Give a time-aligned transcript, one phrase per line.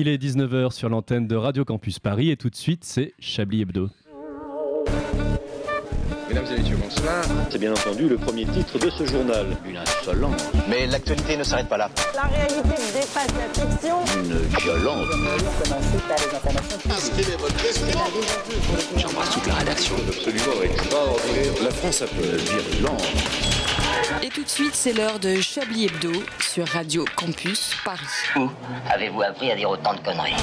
[0.00, 3.60] Il est 19h sur l'antenne de Radio Campus Paris et tout de suite c'est Chablis
[3.60, 3.90] Hebdo.
[6.26, 7.22] Mesdames et messieurs, bonsoir.
[7.50, 9.44] C'est bien entendu le premier titre de ce journal.
[9.68, 10.50] Une insolence.
[10.70, 11.90] Mais l'actualité ne s'arrête pas là.
[12.14, 12.62] La réalité
[12.94, 13.96] dépasse la fiction.
[14.16, 15.06] Une violence.
[18.96, 19.96] J'embrasse toute la rédaction.
[20.08, 21.52] Absolument extraordinaire.
[21.62, 23.49] La France a peu virulence.
[24.34, 28.06] Tout de suite, c'est l'heure de Chablis Hebdo sur Radio Campus Paris.
[28.36, 28.48] Où
[28.88, 30.36] avez-vous appris à dire autant de conneries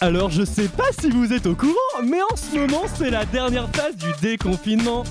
[0.00, 3.24] Alors je sais pas si vous êtes au courant, mais en ce moment c'est la
[3.24, 5.04] dernière phase du déconfinement.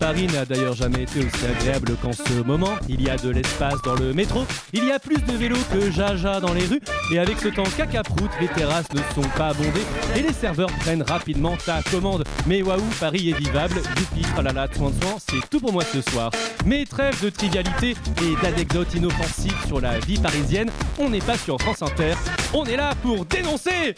[0.00, 2.74] Paris n'a d'ailleurs jamais été aussi agréable qu'en ce moment.
[2.88, 5.90] Il y a de l'espace dans le métro, il y a plus de vélos que
[5.90, 6.80] jaja dans les rues,
[7.12, 9.84] et avec ce temps caca-prout, les terrasses ne sont pas abondées
[10.16, 12.24] et les serveurs prennent rapidement ta commande.
[12.46, 16.00] Mais waouh, Paris est vivable, youpi, tralala, soin de soin, c'est tout pour moi ce
[16.10, 16.30] soir.
[16.64, 17.90] Mais trêve de trivialité
[18.22, 22.14] et d'anecdotes inoffensives sur la vie parisienne, on n'est pas sur France Inter,
[22.54, 23.94] on est là pour dénoncer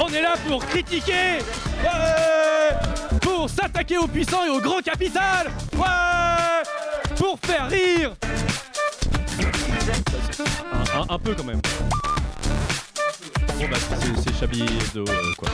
[0.00, 1.38] on est là pour critiquer
[3.24, 8.12] Pour s'attaquer aux puissants et au grand capital Ouais Pour faire rire
[11.08, 11.60] un, peu quand même.
[13.58, 15.48] Bon bah c'est- c'est Chablis Hebdo euh, quoi.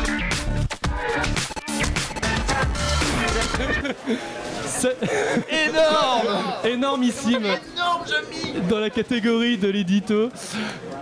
[4.67, 4.97] C'est
[5.69, 6.29] énorme
[6.65, 7.47] Énormissime
[8.69, 10.31] Dans la catégorie de l'édito.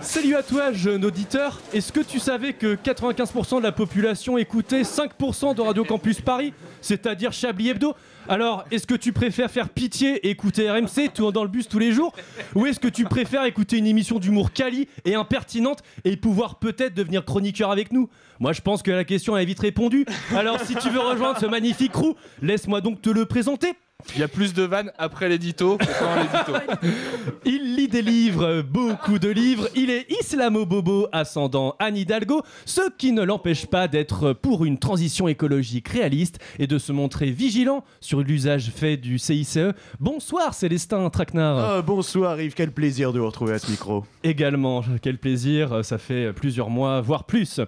[0.01, 1.59] Salut à toi, jeune auditeur.
[1.73, 6.53] Est-ce que tu savais que 95% de la population écoutait 5% de Radio Campus Paris,
[6.81, 7.95] c'est-à-dire Chablis Hebdo?
[8.29, 11.79] Alors, est-ce que tu préfères faire pitié et écouter RMC tout dans le bus tous
[11.79, 12.13] les jours
[12.53, 16.93] Ou est-ce que tu préfères écouter une émission d'humour quali et impertinente et pouvoir peut-être
[16.93, 18.07] devenir chroniqueur avec nous?
[18.39, 20.05] Moi, je pense que la question est vite répondue.
[20.35, 22.13] Alors, si tu veux rejoindre ce magnifique crew,
[22.43, 23.73] laisse-moi donc te le présenter.
[24.15, 26.87] Il y a plus de vannes après l'édito que pendant l'édito.
[27.45, 29.67] Il lit des livres, beaucoup de livres.
[29.75, 35.27] Il est islamo-bobo ascendant Anne Hidalgo, ce qui ne l'empêche pas d'être pour une transition
[35.27, 39.59] écologique réaliste et de se montrer vigilant sur l'usage fait du CICE.
[39.99, 41.57] Bonsoir Célestin Traquenard.
[41.59, 44.05] Ah, bonsoir Yves, quel plaisir de vous retrouver à ce micro.
[44.23, 47.59] Également, quel plaisir, ça fait plusieurs mois, voire plus.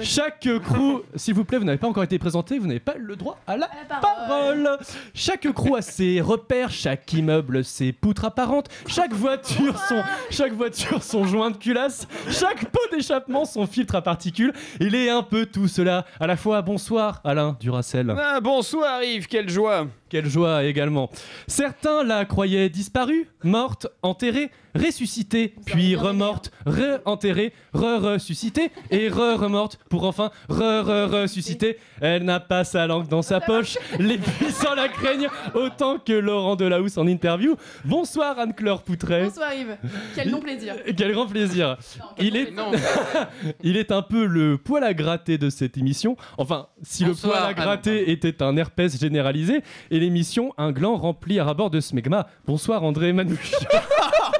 [0.00, 3.14] Chaque crew, s'il vous plaît, vous n'avez pas encore été présenté, vous n'avez pas le
[3.14, 3.68] droit à la
[4.00, 4.78] parole.
[5.14, 11.02] Chaque crew a ses repères, chaque immeuble ses poutres apparentes, chaque voiture son, chaque voiture
[11.02, 14.52] son joint de culasse, chaque pot d'échappement son filtre à particules.
[14.80, 16.62] Il est un peu tout cela à la fois.
[16.62, 18.14] Bonsoir Alain Duracel.
[18.16, 21.10] Ah, bonsoir Yves, quelle joie Quelle joie également.
[21.46, 30.30] Certains la croyaient disparue, morte, enterrée, ressuscitée, puis remorte, re-enterrée, re-ressuscitée et re-remorte pour enfin
[30.48, 31.78] re-re-ressusciter.
[32.00, 33.76] Elle n'a pas sa langue dans sa poche.
[33.98, 37.56] Les puissants la craignent autant que Laurent Delahousse en interview.
[37.84, 39.24] Bonsoir Anne-Claire Poutret.
[39.24, 39.76] Bonsoir Yves,
[40.14, 40.74] quel non plaisir.
[40.96, 41.76] Quel grand plaisir.
[42.18, 42.70] Il est, Non,
[43.62, 46.16] il est un peu le poil à gratter de cette émission.
[46.38, 47.54] Enfin, si Bonsoir, le poil à Anne.
[47.54, 52.28] gratter était un herpès généralisé et l'émission un gland rempli à rabord de smegma.
[52.46, 53.52] Bonsoir André Manouche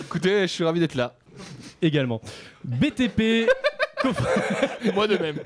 [0.00, 1.14] écoutez, je suis ravi d'être là.
[1.82, 2.20] également.
[2.64, 3.48] BTP.
[4.94, 5.36] Moi de même.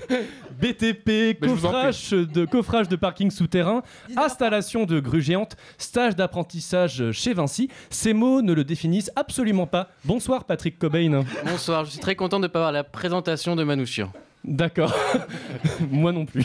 [0.61, 3.83] BTP, coffrage de, coffrage de parking souterrain,
[4.17, 7.69] installation de grue géante, stage d'apprentissage chez Vinci.
[7.91, 9.91] Ces mots ne le définissent absolument pas.
[10.05, 11.23] Bonsoir Patrick Cobain.
[11.45, 14.13] Bonsoir, je suis très content de ne pas avoir la présentation de Manouchian.
[14.45, 14.95] D'accord.
[15.91, 16.45] Moi non plus.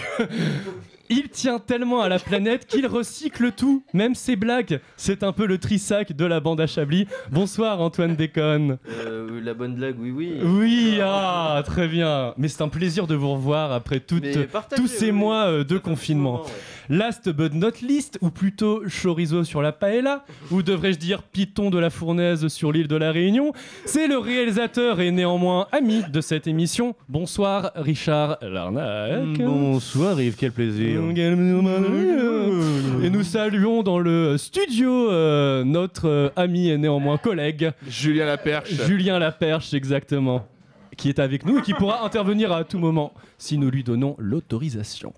[1.10, 4.80] Il tient tellement à la planète qu'il recycle tout, même ses blagues.
[4.96, 7.08] C'est un peu le trisac de la bande à Chablis.
[7.30, 8.78] Bonsoir Antoine Déconne.
[8.90, 10.34] Euh, la bonne blague, oui, oui.
[10.44, 12.34] Oui, ah, très bien.
[12.38, 15.64] Mais c'est un plaisir de vous revoir après toutes- partagez, tous ces oui, mois euh,
[15.66, 16.38] de confinement.
[16.40, 16.56] petit moment,
[16.90, 16.98] ouais.
[16.98, 21.80] Last but not least, ou plutôt chorizo sur la paella, ou devrais-je dire python de
[21.80, 23.54] la fournaise sur l'île de la Réunion,
[23.86, 26.96] c'est le réalisateur et néanmoins ami de cette émission.
[27.08, 29.38] Bonsoir Richard Larnac.
[29.38, 30.93] Bonsoir Yves, quel plaisir.
[33.04, 38.70] Et nous saluons dans le studio euh, notre euh, ami et néanmoins collègue, Julien Laperche.
[38.88, 40.48] Julien Laperche, exactement,
[40.96, 44.16] qui est avec nous et qui pourra intervenir à tout moment si nous lui donnons
[44.20, 45.14] l'autorisation.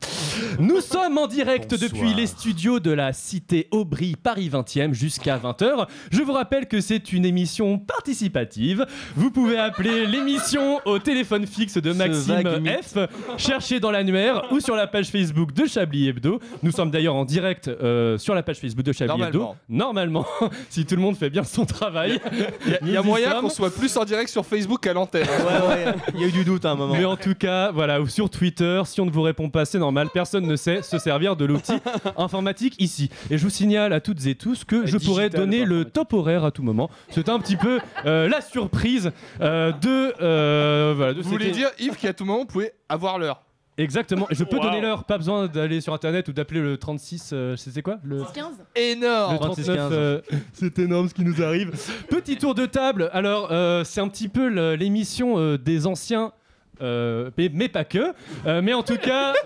[0.60, 1.90] Nous sommes en direct Bonsoir.
[1.92, 5.88] depuis les studios de la cité Aubry Paris 20e jusqu'à 20h.
[6.12, 8.86] Je vous rappelle que c'est une émission participative.
[9.16, 12.64] Vous pouvez appeler l'émission au téléphone fixe de Maxime.
[12.82, 12.98] F.
[13.38, 16.40] Cherchez dans l'annuaire ou sur la page Facebook de Chablis Hebdo.
[16.64, 19.24] Nous sommes d'ailleurs en direct euh, sur la page Facebook de Chablis.
[19.24, 19.56] Hebdo.
[19.68, 20.26] Normalement,
[20.70, 22.20] si tout le monde fait bien son travail.
[22.66, 23.42] Il y a, il y a moyen sommes.
[23.42, 25.26] qu'on soit plus en direct sur Facebook qu'à l'antenne.
[25.28, 26.94] Ouais, ouais, il y a eu du doute à un moment.
[26.96, 29.80] Mais en tout cas, voilà, ou sur Twitter, si on ne vous répond pas, c'est
[29.80, 31.74] normal, personne personne ne sait se servir de l'outil
[32.18, 33.10] informatique ici.
[33.30, 36.44] Et je vous signale à toutes et tous que je pourrais donner le top horaire
[36.46, 36.90] à tout moment.
[37.10, 39.12] C'est un petit peu euh, la surprise
[39.42, 43.18] euh, de, euh, voilà, de Vous voulez dire, Yves, qu'à tout moment, vous pouvez avoir
[43.20, 43.42] l'heure
[43.78, 44.26] Exactement.
[44.32, 44.64] Je peux Wow.
[44.64, 47.32] donner l'heure, pas besoin d'aller sur internet ou d'appeler le 36.
[47.34, 47.98] euh, c'est quoi?
[48.06, 48.24] Le...
[48.34, 50.22] 15 Énorme Le 39, euh,
[50.54, 51.72] c'est énorme ce qui nous arrive.
[52.10, 53.10] Petit tour de table.
[53.12, 56.32] Alors, euh, c'est un petit peu l'émission euh, des anciens,
[56.82, 58.14] mais, mais pas que.
[58.46, 59.34] Euh, mais en tout cas.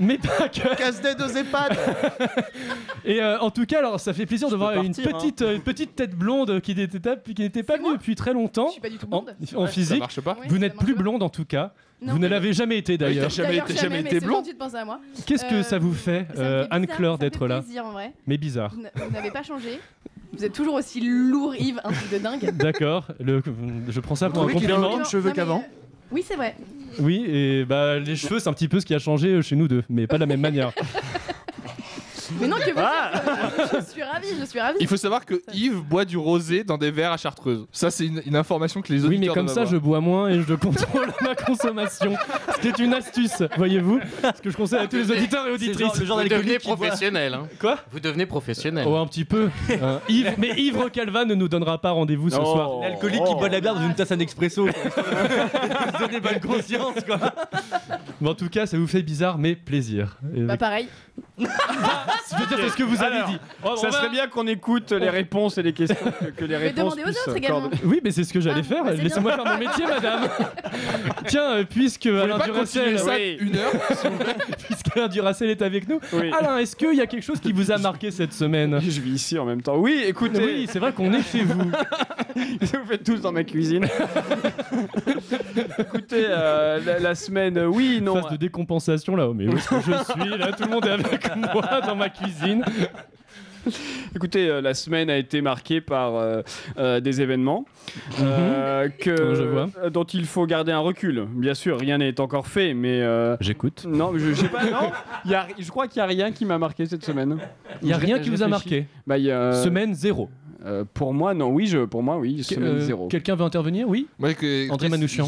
[0.00, 0.74] Mais pas que.
[0.76, 1.76] Casse-des deux EHPAD
[3.04, 5.18] Et euh, en tout cas, alors ça fait plaisir de voir une partir, hein.
[5.18, 8.32] petite, euh, une petite tête blonde qui n'était pas, qui n'était pas venue depuis très
[8.32, 8.68] longtemps.
[8.68, 9.36] Je suis pas du tout En, blonde.
[9.54, 9.96] en Ouais, physique.
[9.96, 11.02] Ça marche pas Ouais, Vous n'êtes plus pas.
[11.02, 11.72] blonde en tout cas.
[12.00, 13.30] Non, vous ne l'avez jamais été d'ailleurs.
[13.30, 14.42] jamais jamais, jamais mais été blond.
[14.42, 15.22] de.
[15.26, 18.12] Qu'est-ce que Euh, ça vous fait, euh, Anne-Claire, d'être là plaisir, en vrai.
[18.26, 18.72] Mais bizarre.
[18.74, 19.78] Vous n'avez pas changé.
[20.32, 22.50] Vous êtes toujours aussi lourd, Yves, un truc de dingue.
[22.56, 23.08] D'accord.
[23.20, 24.78] Je prends ça pour un a compliment.
[24.78, 25.81] autant de cheveux qu'avant euh,
[26.12, 26.54] Oui, c'est vrai.
[26.98, 29.56] Oui, et bah les cheveux, c'est un petit peu ce qui a changé euh, chez
[29.56, 30.72] nous deux, mais pas de la même manière.
[32.40, 33.12] Mais non, que vous Ah.
[33.74, 34.78] Je suis ravie, je suis ravie.
[34.80, 37.66] Il faut savoir que Yves boit du rosé dans des verres à chartreuse.
[37.72, 40.28] Ça, c'est une, une information que les Oui, auditeurs mais comme ça, je bois moins
[40.28, 42.14] et je contrôle ma consommation.
[42.60, 44.00] C'était une astuce, voyez-vous
[44.36, 45.98] Ce que je conseille à tous les auditeurs et auditrices.
[45.98, 47.34] Vous devenez professionnel.
[47.34, 47.48] Hein.
[47.60, 47.78] Quoi?
[47.90, 48.84] Vous devenez professionnel.
[48.88, 49.50] Oh, un petit peu.
[49.70, 50.00] Hein.
[50.08, 52.80] Yves, mais Yves Calva ne nous donnera pas rendez-vous ce soir.
[52.82, 54.66] L'alcoolique qui boit de la bière dans une tasse à Nespresso.
[55.98, 57.18] Donnez bonne conscience, quoi.
[58.20, 60.16] Mais en tout cas, ça vous fait bizarre, mais plaisir.
[60.34, 60.88] Et- Bah, pareil.
[62.30, 63.38] Je veux dire, c'est ce que vous avez Alors, dit.
[63.64, 66.56] Oh, Ça va- serait bien qu'on écoute les réponses et les questions, que, que les
[66.56, 67.70] Mais réponses demandez aux puissent autres également.
[67.84, 68.84] Oui, mais c'est ce que j'allais Ah, faire.
[68.84, 70.28] bah, c'est Laissez-moi faire mon métier, madame.
[71.26, 73.36] Tiens, euh, puisque Alain pas continuer Duracell, ça Oui.
[73.40, 73.72] une heure
[74.66, 76.30] puisqu'Alain Duracell est avec nous, Oui.
[76.38, 78.78] Alain, est-ce qu'il y a quelque chose qui vous a marqué cette semaine?
[78.80, 79.76] Je vis ici en même temps.
[79.76, 81.70] Oui, écoutez, Oui, c'est vrai qu'on est chez vous.
[82.34, 83.86] vous faites tous dans ma cuisine.
[85.78, 88.20] écoutez, euh, la, la semaine, oui, non.
[88.22, 90.38] Phase de décompensation là, mais où est-ce que je suis?
[90.38, 92.64] Là Tout le monde est avec moi dans ma cuisine.
[94.16, 96.42] Écoutez, euh, la semaine a été marquée par euh,
[96.78, 97.64] euh, des événements
[98.20, 99.68] euh, que, Oh, je vois.
[99.84, 101.24] euh, dont il faut garder un recul.
[101.32, 103.86] Bien sûr, rien n'est encore fait, mais euh, J'écoute.
[103.88, 104.64] non, je, je sais pas.
[104.68, 104.90] Non,
[105.24, 107.38] il y a, je crois qu'il y a rien qui m'a marqué cette semaine.
[107.82, 108.86] Il y a Je- rien je qui vous a marqué.
[109.06, 110.28] Bah, il y a, Semaine zéro.
[110.66, 111.50] euh, pour moi, non.
[111.50, 112.42] Oui, je, pour moi, oui.
[112.42, 113.06] Semaine Euh, zéro.
[113.06, 113.88] Quelqu'un veut intervenir?
[113.88, 114.08] Oui.
[114.20, 115.24] Que- André Manouchian.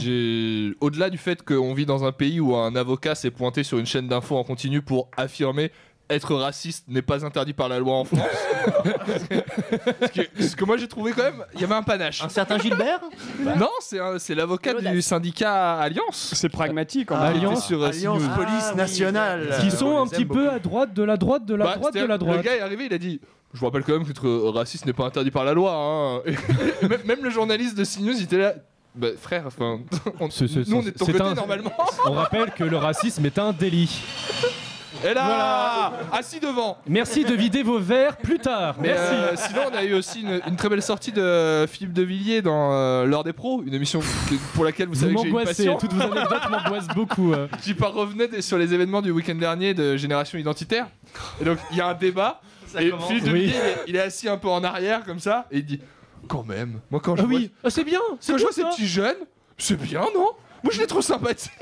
[0.80, 3.86] Au-delà du fait qu'on vit dans un pays où un avocat s'est pointé sur une
[3.86, 5.70] chaîne d'infos en continu pour affirmer
[6.10, 8.20] être raciste n'est pas interdit par la loi en France.
[10.02, 12.22] ce, que, ce que moi j'ai trouvé quand même, il y avait un panache.
[12.22, 13.00] Un certain Gilbert
[13.56, 16.32] Non, c'est un- c'est l'avocat du syndicat Alliance.
[16.34, 17.10] C'est pragmatique.
[17.10, 17.36] En Ah, fait.
[17.38, 17.66] Alliance.
[17.66, 18.34] sur euh, Alliance CNews.
[18.36, 19.56] Police Nationale.
[19.60, 21.94] Qui sont On un petit peu à droite de la droite de la Bah, droite
[21.94, 22.36] de la droite.
[22.38, 23.20] Le gars est arrivé, il a dit.
[23.52, 25.72] Je vous rappelle quand même qu'être euh, raciste n'est pas interdit par la loi.
[25.74, 26.22] hein.
[26.26, 28.54] Et même, même le journaliste de CNews, il était là.
[28.96, 29.80] Bah, frère, enfin,
[30.20, 31.72] on- C'est- c'est- nous on est de ton c'est côté un- normalement.
[32.06, 34.02] On rappelle que le racisme est un délit.
[35.04, 36.78] Et là, assis devant.
[36.88, 38.76] Merci de vider vos verres plus tard.
[38.80, 39.14] Mais Merci.
[39.14, 42.40] euh, sinon, on a eu aussi une, une très belle sortie de Philippe de Villiers
[42.42, 45.26] dans euh, L'heure des pros, une émission que- pour laquelle vous vous savez que j'ai
[45.28, 45.76] une m'angoissez, passion.
[45.78, 47.32] toutes vos anecdotes m'angoissent beaucoup.
[47.32, 47.46] euh.
[47.62, 50.86] qui revenait sur les événements du week-end dernier de Génération Identitaire.
[51.40, 52.40] Et donc, il y a un débat.
[52.78, 53.40] et Philippe de Oui.
[53.42, 55.80] Villiers, il est, il est assis un peu en arrière comme ça, et il dit
[56.28, 58.52] Quand même, moi quand je Ah vois, oui, Ah, c'est bien, c'est quand je bien
[58.62, 59.16] vois ces petits jeunes,
[59.58, 60.30] c'est bien, non?
[60.64, 61.52] Moi je les trouve sympathiques.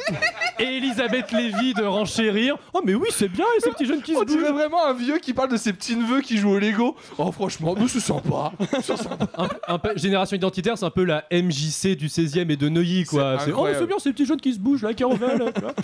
[0.58, 2.56] Et Elisabeth Lévy de renchérir.
[2.72, 4.52] Oh mais oui, c'est bien, et ces petits jeunes qui se On dirait bougent.
[4.52, 6.96] vraiment un vieux qui parle de ses petits neveux qui jouent au Lego.
[7.18, 8.52] Oh, franchement, nous c'est sympa.
[8.80, 9.26] C'est sympa.
[9.36, 13.04] Un, un peu- génération identitaire, c'est un peu la MJC du 16e et de Neuilly,
[13.04, 13.38] quoi.
[13.40, 13.80] C'est oh, incroyable.
[13.80, 15.52] c'est bien, ces petits jeunes qui se bougent là, qui en veulent.
[15.54, 15.74] tu vois.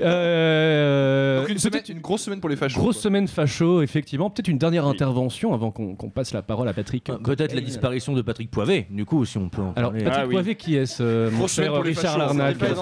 [0.00, 2.78] Euh, Donc, une, c'était semaine- une grosse semaine pour les fachos.
[2.78, 4.30] Grosse semaine facho, effectivement.
[4.30, 7.10] Peut-être une dernière intervention avant qu'on qu'on passe la parole à Patrick.
[7.10, 10.04] Euh, Peut-être la disparition de Patrick Poivet, du coup, si on peut en Alors, parler.
[10.04, 10.34] Patrick Ah oui.
[10.34, 12.76] Poivet, qui est-ce euh, Mon Grosse semaine cher pour les Richard fachos, Du Patrick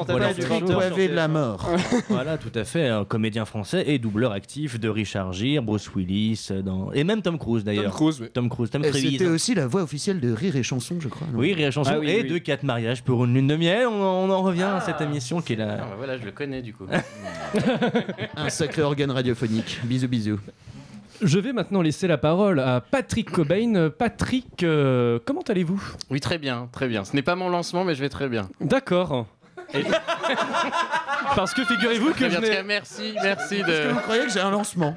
[0.49, 1.69] 20 heures Poivet de la mort.
[2.09, 6.49] voilà, tout à fait, un comédien français et doubleur actif de Richard Gere, Bruce Willis,
[6.51, 6.93] euh, dans...
[6.93, 7.95] et même Tom Cruise Tom d'ailleurs.
[7.95, 9.13] Cruise, Tom Cruise, Tom Et Trevize.
[9.13, 11.27] C'était aussi la voix officielle de Rire et Chanson, je crois.
[11.35, 12.29] Oui, Rire et Chanson Ah oui, et oui.
[12.29, 13.87] de quatre mariages pour une lune de miel.
[13.87, 15.77] On, en- on en revient à cette émission qui est Ah, là.
[15.79, 16.87] bah voilà, je le connais du coup.
[18.37, 19.81] Un sacré organe radiophonique.
[19.85, 20.41] Bisous, bisous.
[21.21, 23.91] Je vais maintenant laisser la parole à Patrick Cobain.
[23.91, 25.83] Patrick, euh, comment allez-vous?
[26.11, 27.05] Oui, très bien, très bien.
[27.05, 28.49] Ce n'est pas mon lancement, mais je vais très bien.
[28.61, 29.27] D'accord.
[29.75, 29.85] Et-
[31.37, 32.63] Parce que figurez-vous que Très je bien, n'ai...
[32.63, 33.91] merci, merci de.
[33.93, 34.97] vous croyez que j'ai un lancement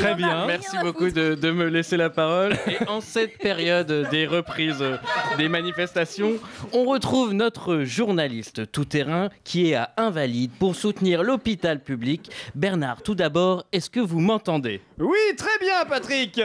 [0.00, 0.46] Très bien.
[0.46, 2.54] Merci beaucoup de, de me laisser la parole.
[2.66, 4.96] Et en cette période des reprises euh,
[5.38, 6.32] des manifestations,
[6.72, 12.30] on retrouve notre journaliste tout-terrain qui est à Invalide pour soutenir l'hôpital public.
[12.54, 14.80] Bernard, tout d'abord, est-ce que vous m'entendez?
[14.98, 16.40] Oui, très bien, Patrick.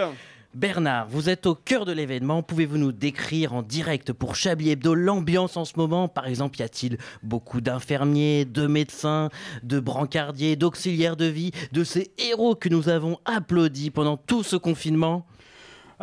[0.54, 2.44] Bernard, vous êtes au cœur de l'événement.
[2.44, 6.10] Pouvez-vous nous décrire en direct pour Chablis Hebdo l'ambiance en ce moment?
[6.10, 9.30] Par exemple, y a-t-il beaucoup d'infirmiers, de médecins,
[9.64, 14.58] de brancardiers, d'auxiliaires de vie, de ces héros que nous avons applaudis pendant tout ce
[14.58, 15.26] confinement?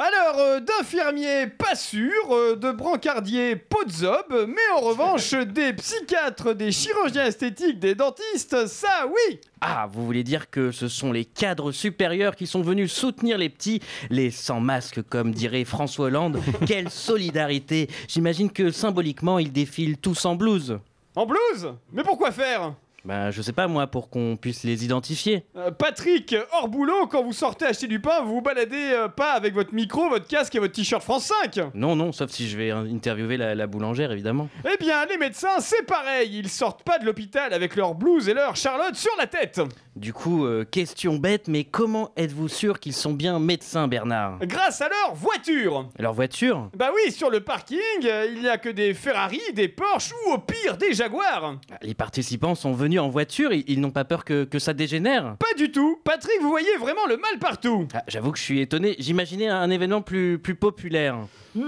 [0.00, 5.73] Alors, euh, d'infirmiers, pas sûr, euh, de brancardiers, pas de zob, mais en revanche, des
[5.73, 11.11] psychiatres, des chirurgiens esthétiques, des dentistes, ça oui Ah, vous voulez dire que ce sont
[11.11, 16.07] les cadres supérieurs qui sont venus soutenir les petits, les sans masque, comme dirait François
[16.07, 16.40] Hollande.
[16.69, 20.78] Quelle solidarité J'imagine que symboliquement, ils défilent tous en blouse.
[21.17, 21.75] En blouse?
[21.93, 22.73] Mais pourquoi faire?
[23.09, 25.47] Ben, je sais pas moi, pour qu'on puisse les identifier.
[25.57, 29.33] Euh, Patrick, hors boulot, quand vous sortez acheter du pain, vous vous baladez euh, pas
[29.33, 32.59] avec votre micro, votre casque et votre t-shirt France 5 Non, non, sauf si je
[32.59, 34.50] vais interviewer la, la boulangère, évidemment.
[34.71, 38.35] Eh bien, les médecins, c'est pareil, ils sortent pas de l'hôpital avec leur blouse et
[38.35, 39.59] leur Charlotte sur la tête.
[39.97, 44.38] Du coup, euh, question bête, mais comment êtes-vous sûr qu'ils sont bien médecins, Bernard?
[44.43, 45.88] Grâce à leur voiture.
[45.99, 46.69] Leur voiture?
[46.77, 50.38] Bah oui, sur le parking, il n'y a que des Ferrari, des Porsche ou au
[50.38, 51.57] pire des Jaguars.
[51.83, 55.37] Les participants sont venus en voiture, ils, ils n'ont pas peur que, que ça dégénère.
[55.38, 55.99] Pas du tout.
[56.05, 57.87] Patrick, vous voyez vraiment le mal partout.
[57.95, 61.17] Ah, J'avoue que je suis étonné, j'imaginais un événement plus, plus populaire.
[61.55, 61.64] Non,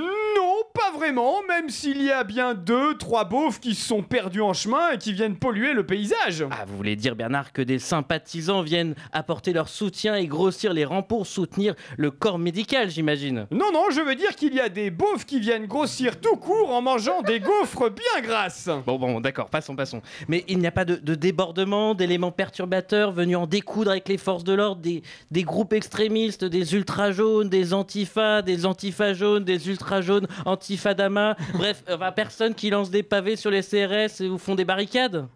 [0.75, 4.52] pas vraiment, même s'il y a bien deux, trois beaufs qui se sont perdus en
[4.52, 6.45] chemin et qui viennent polluer le paysage.
[6.50, 10.85] Ah, vous voulez dire, Bernard, que des sympathisants viennent apporter leur soutien et grossir les
[10.85, 14.69] rangs pour soutenir le corps médical, j'imagine Non, non, je veux dire qu'il y a
[14.69, 18.69] des beaufs qui viennent grossir tout court en mangeant des gaufres bien grasses.
[18.87, 20.02] Bon, bon, d'accord, passons, passons.
[20.29, 24.19] Mais il n'y a pas de, de débordement, d'éléments perturbateurs venus en découdre avec les
[24.19, 29.69] forces de l'ordre, des, des groupes extrémistes, des ultra-jaunes, des antifas, des antifas jaunes, des
[29.69, 34.64] ultra-jaunes, antifadama, bref, enfin, personne qui lance des pavés sur les CRS ou font des
[34.64, 35.26] barricades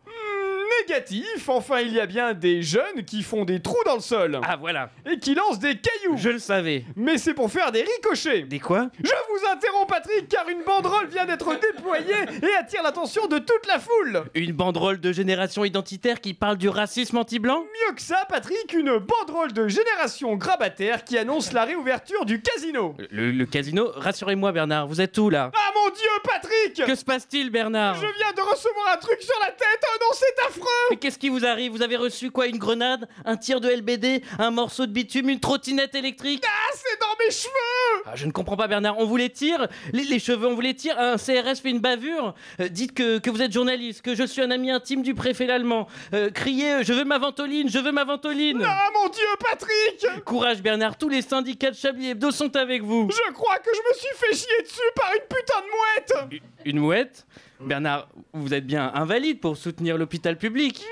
[0.89, 4.39] Négatif, enfin il y a bien des jeunes qui font des trous dans le sol.
[4.47, 6.17] Ah, voilà, Et qui lancent des cailloux.
[6.17, 6.85] je le savais.
[6.97, 8.43] Mais c'est pour faire des ricochets.
[8.43, 8.89] Des quoi?
[9.03, 13.67] Je vous interromps Patrick car une banderole vient d'être déployée et attire l'attention de toute
[13.67, 14.25] la foule.
[14.35, 17.61] Une banderole de génération identitaire qui parle du racisme anti-blanc?
[17.61, 22.95] Mieux que ça Patrick, une banderole de génération grabataire qui annonce la réouverture du casino.
[23.11, 23.91] le, le casino?
[23.97, 25.51] Rassurez-moi, Bernard, vous êtes où là?
[25.55, 27.95] Ah mon dieu Patrick Que se passe-t-il, Bernard?
[27.95, 31.19] Je viens de recevoir un truc sur la tête, oh non c'est affreux Mais qu'est-ce
[31.19, 31.73] qui vous arrive?
[31.73, 32.47] Vous avez reçu quoi?
[32.47, 33.09] Une grenade?
[33.25, 35.29] Un tir de LBD Un morceau de bitume?
[35.31, 36.45] Une trottinette électrique?
[36.47, 38.03] Ah c'est dans mes cheveux!
[38.07, 39.67] Ah, Je ne comprends pas Bernard, on vous les tire?
[39.93, 40.99] Les, les cheveux on vous les tire?
[40.99, 42.35] Un CRS fait une bavure?
[42.61, 45.47] Euh, Dites que, que vous êtes journaliste, que je suis un ami intime du préfet
[45.47, 45.87] l'allemand.
[46.13, 48.63] Euh, Criez je veux ma ventoline, je veux ma ventoline.
[48.67, 50.25] Ah mon dieu Patrick!
[50.25, 53.09] Courage Bernard, tous les syndicats de Chablis Hebdo sont avec vous.
[53.11, 56.41] Je crois que je me suis fait chier dessus par une putain de mouette!
[56.67, 57.27] Une mouette?
[57.61, 60.85] Bernard, vous êtes bien invalide pour soutenir l'hôpital public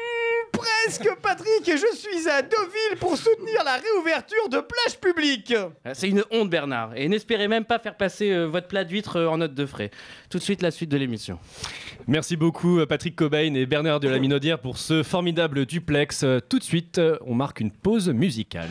[0.53, 5.55] Presque Patrick, et je suis à Deauville pour soutenir la réouverture de plages publiques
[5.85, 6.93] Ah, C'est une honte, Bernard.
[6.95, 9.91] Et n'espérez même pas faire passer euh, votre plat d'huître euh, en note de frais.
[10.29, 11.39] Tout de suite, la suite de l'émission.
[12.07, 16.23] Merci beaucoup euh, Patrick Cobain et Bernard de la Minaudière pour ce formidable duplex.
[16.23, 18.69] Euh, Tout de suite, euh, on marque une pause musicale.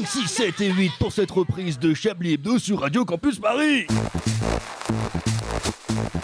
[0.00, 3.86] 5, 6, 7 et 8 pour cette reprise de Chablis Hebdo sur Radio Campus Paris.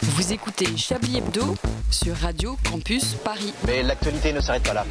[0.02, 1.54] Vous écoutez Chablis Hebdo
[1.90, 3.52] sur Radio Campus Paris.
[3.66, 4.86] Mais l'actualité ne s'arrête pas là.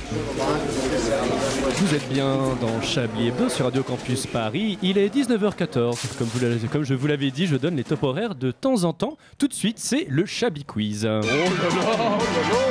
[1.75, 4.77] Vous êtes bien dans Chablis Hebdo sur Radio Campus Paris.
[4.83, 5.97] Il est 19h14.
[6.19, 8.83] Comme, vous l'avez- comme je vous l'avais dit, je donne les top horaires de temps
[8.83, 9.17] en temps.
[9.39, 11.03] Tout de suite, c'est le Chablis Quiz.
[11.05, 12.17] Oh là là, oh là là.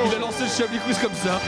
[0.09, 1.41] Il a lancé le Chablis Quiz comme ça.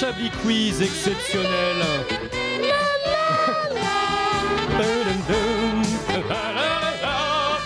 [0.00, 1.76] Chablis Quiz exceptionnel.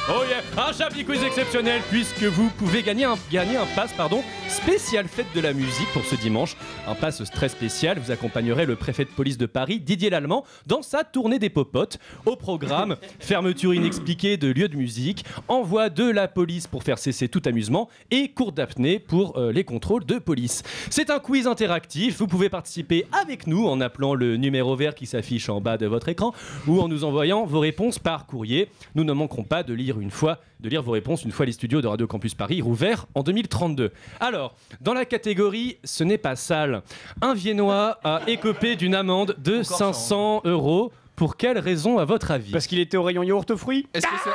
[0.09, 4.25] Oh yeah, un Chablis Quiz exceptionnel puisque vous pouvez gagner un, gagner un pass pardon,
[4.49, 6.57] spécial fête de la musique pour ce dimanche.
[6.87, 10.83] Un pass très spécial, vous accompagnerez le préfet de police de Paris, Didier Lallemand, dans
[10.83, 11.99] sa tournée des popotes.
[12.27, 17.29] Au programme, fermeture inexpliquée de lieux de musique, envoi de la police pour faire cesser
[17.29, 20.63] tout amusement et cours d'apnée pour euh, les contrôles de police.
[20.91, 25.07] C'est un quiz interactif, vous pouvez participer avec nous en appelant le numéro vert qui
[25.07, 26.35] s'affiche en bas de votre écran
[26.67, 28.69] ou en nous envoyant vos réponses par courrier.
[28.95, 31.53] Nous ne manquerons pas de lire une fois, de lire vos réponses une fois les
[31.53, 33.93] studios de Radio Campus Paris rouverts en 2032.
[34.19, 36.83] Alors, dans la catégorie ce n'est pas sale,
[37.21, 40.91] un Viennois a écopé d'une amende de 500 euros.
[41.17, 44.13] Pour quelle raison, à votre avis Parce qu'il était au rayon yaourt fruits Est-ce que
[44.25, 44.31] c'est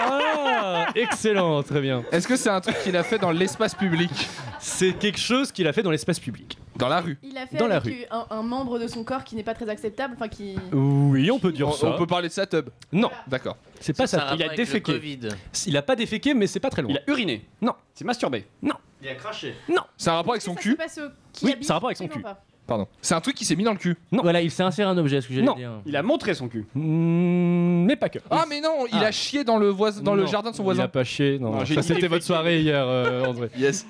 [0.00, 2.04] Ah, excellent, très bien.
[2.12, 4.10] est-ce que c'est un truc qu'il a fait dans l'espace public
[4.58, 6.58] C'est quelque chose qu'il a fait dans l'espace public.
[6.76, 9.24] Dans la rue Il a fait Dans la avec un, un membre de son corps
[9.24, 10.56] qui n'est pas très acceptable, enfin qui.
[10.72, 11.86] Oui, on peut dire on, ça.
[11.86, 13.56] on peut parler de sa tub Non, D'accord.
[13.80, 14.32] c'est pas ça.
[14.34, 15.18] Il a déféqué.
[15.66, 16.90] Il a pas déféqué, mais c'est pas très loin.
[16.92, 17.46] Il a uriné.
[17.62, 17.72] Non.
[17.94, 18.44] C'est masturbé.
[18.60, 18.74] Non.
[19.02, 19.54] Il a craché.
[19.96, 21.88] C'est un rapport avec son Ça cul passe au- qui Oui, habite ça a rapport
[21.88, 22.34] avec son absolument cul.
[22.36, 22.44] pas.
[22.66, 22.88] Pardon.
[23.02, 23.96] C'est un truc qui s'est mis dans le cul.
[24.10, 24.22] Non.
[24.22, 25.54] Voilà, il s'est inséré un objet, ce que j'allais Non.
[25.54, 25.70] dire.
[25.84, 26.64] Il a montré son cul.
[26.74, 28.18] Mm, mais pas que.
[28.30, 29.06] Ah mais non, il Ah.
[29.08, 30.84] a chié dans le voisin, dans le Non, jardin de son Il voisin.
[30.84, 31.38] a pas chié.
[31.38, 33.50] Non, Non, non, j'ai ça dit c'était votre soirée hier, euh, André.
[33.58, 33.86] Yes.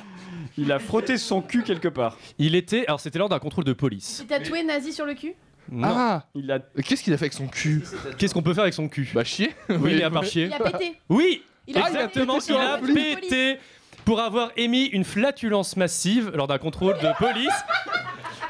[0.59, 2.17] Il a frotté son cul quelque part.
[2.39, 2.85] Il était.
[2.87, 4.25] Alors c'était lors d'un contrôle de police.
[4.29, 5.35] Il est tatoué nazi sur le cul
[5.71, 5.89] Non.
[5.91, 6.59] Ah Il a.
[6.85, 7.83] Qu'est-ce qu'il a fait avec son cul
[8.19, 9.53] Qu'est-ce qu'on peut faire avec son cul Bah chier.
[9.69, 10.47] Oui, il a part chier.
[10.47, 10.95] Il a pété.
[11.09, 12.35] Oui, Il a exactement.
[12.35, 12.95] pété Il sur a police.
[13.21, 13.59] pété
[14.05, 17.49] pour avoir émis une flatulence massive lors d'un contrôle de police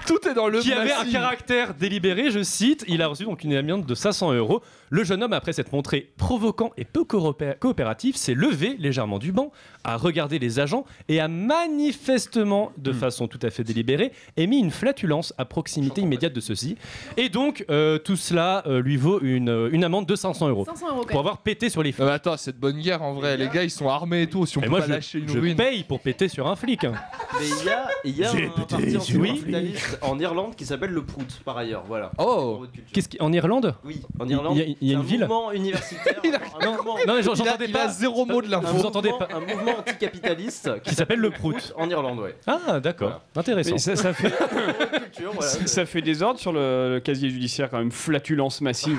[0.07, 2.85] Tout est dans le qui avait un caractère délibéré, je cite.
[2.89, 4.63] Il a reçu donc une amende de 500 euros.
[4.91, 9.33] Le jeune homme, après s'être montré provoquant et peu coopé- coopératif, s'est levé légèrement du
[9.33, 9.51] banc,
[9.83, 12.95] a regardé les agents et a manifestement, de Hmm.
[12.95, 16.77] façon tout à fait délibérée, émis une flatulence à proximité immédiate de ceux-ci.
[17.17, 20.65] Et donc, euh, tout cela euh, lui vaut une, euh, une amende de 500 euros
[20.65, 22.07] 500 euros pour avoir pété sur les flics.
[22.07, 23.37] Euh, attends, c'est de bonne guerre en vrai.
[23.37, 24.47] Les gars, ils sont armés et tout.
[24.47, 25.57] Si on Et peut moi, pas je, lâcher une je ruine.
[25.57, 26.85] paye pour péter sur un flic.
[26.85, 26.93] hein.
[27.41, 27.89] Mais il y a,
[28.23, 31.27] y a J'ai un pété parti sur un anticapitaliste en Irlande qui s'appelle le Prout,
[31.45, 31.85] par ailleurs.
[31.87, 32.11] Voilà.
[32.19, 32.65] Oh.
[32.93, 33.21] Qu'est-ce qui...
[33.21, 33.75] En Irlande?
[33.85, 34.57] Oui, en Irlande.
[34.57, 36.21] Il y a- il y a une un ville mouvement universitaire.
[36.61, 37.89] un mouvement, Non, mais j'entendais pas.
[37.89, 38.75] zéro mot de un l'info.
[38.75, 41.73] Vous entendez mouvement- pas Un mouvement anticapitaliste Qui s'appelle le Prout.
[41.77, 42.37] en Irlande, ouais.
[42.47, 43.21] Ah, d'accord.
[43.37, 43.73] Intéressant.
[43.73, 45.51] Mais ça, ça fait, Culture, voilà.
[45.67, 47.91] ça fait des ordres sur le, le casier judiciaire quand même.
[47.93, 48.99] Flatulence massive.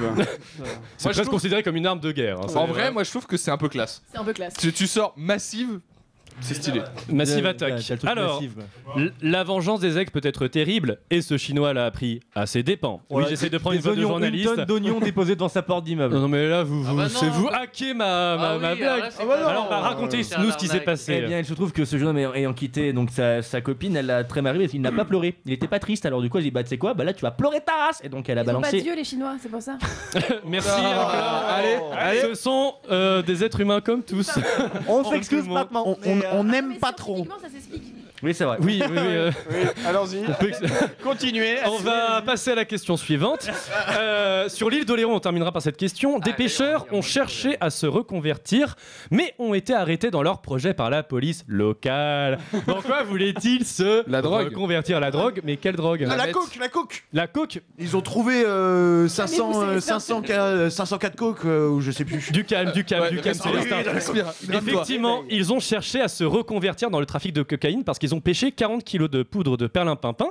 [0.97, 2.39] C'est presque trouve- considéré comme une arme de guerre.
[2.39, 4.01] hein, En vrai, moi je trouve que c'est un peu classe.
[4.11, 4.53] C'est un peu classe.
[4.55, 5.79] Tu, tu sors massive,
[6.41, 6.81] c'est stylé.
[7.09, 7.73] Massive attaque.
[7.89, 8.41] ouais, Alors,
[9.21, 13.01] la vengeance des ex peut être terrible, et ce chinois l'a appris à ses dépens.
[13.09, 14.49] oui, j'essaie de des prendre une voix de oignons, journaliste.
[14.49, 16.13] Une tonne d'oignons déposés devant sa porte d'immeuble.
[16.15, 18.05] Non, non, mais là, vous, Ah vous, bah c'est vous hacker ma,
[18.37, 19.03] ma, Ah ma blague.
[19.19, 21.21] alors Alors, bah, non, racontez-nous ce qui s'est passé.
[21.23, 23.95] Eh bien, il se trouve que ce jeune homme ayant, quitté donc sa, sa copine,
[23.95, 25.35] elle l'a très mal pris parce qu'il n'a pas pleuré.
[25.45, 26.05] Il était pas triste.
[26.05, 27.73] Alors du coup, elle dit bah tu sais quoi, bah là tu vas pleurer ta
[27.87, 28.01] race.
[28.03, 28.81] Et donc elle a Ils ont pas balancé.
[28.81, 29.77] d'yeux les Chinois, c'est pour ça.
[30.45, 30.69] Merci.
[30.71, 31.37] Ah, Nicolas.
[31.55, 32.21] allez, allez.
[32.21, 34.29] Ce sont euh, des êtres humains comme tous.
[34.87, 35.83] On s'excuse maintenant.
[36.05, 37.25] On, on- Mais n'aime pas trop.
[37.41, 37.83] ça s'explique.
[38.25, 38.57] Oui, c'est vrai.
[38.59, 38.97] Oui, oui, oui.
[38.97, 40.17] euh, Oui, allons-y.
[40.27, 40.59] on peut ex-
[41.03, 41.57] Continuez.
[41.67, 43.47] On va passer à la question suivante.
[43.99, 46.17] Euh, sur l'île d'Oléron, on terminera par cette question.
[46.19, 48.75] Des pêcheurs ont cherché à se reconvertir,
[49.11, 52.39] mais ont été arrêtés dans leur projet par la police locale.
[52.65, 54.45] Pourquoi voulaient-ils se La drogue.
[54.47, 58.01] reconvertir la drogue Mais quelle drogue Ah, la coke, la coke La coke Ils ont
[58.01, 59.99] trouvé euh, 500, Mais vous savez euh, ça.
[59.99, 62.31] 500, ca- euh, 504 coke, euh, ou je sais plus.
[62.31, 63.77] Du calme, du calme, Ouais, du calme, Célestin.
[64.51, 68.14] Effectivement, ils ont cherché à se reconvertir dans le trafic de cocaïne parce qu'ils ont
[68.19, 70.27] pêché 40 kilos de poudre de perlimpinpin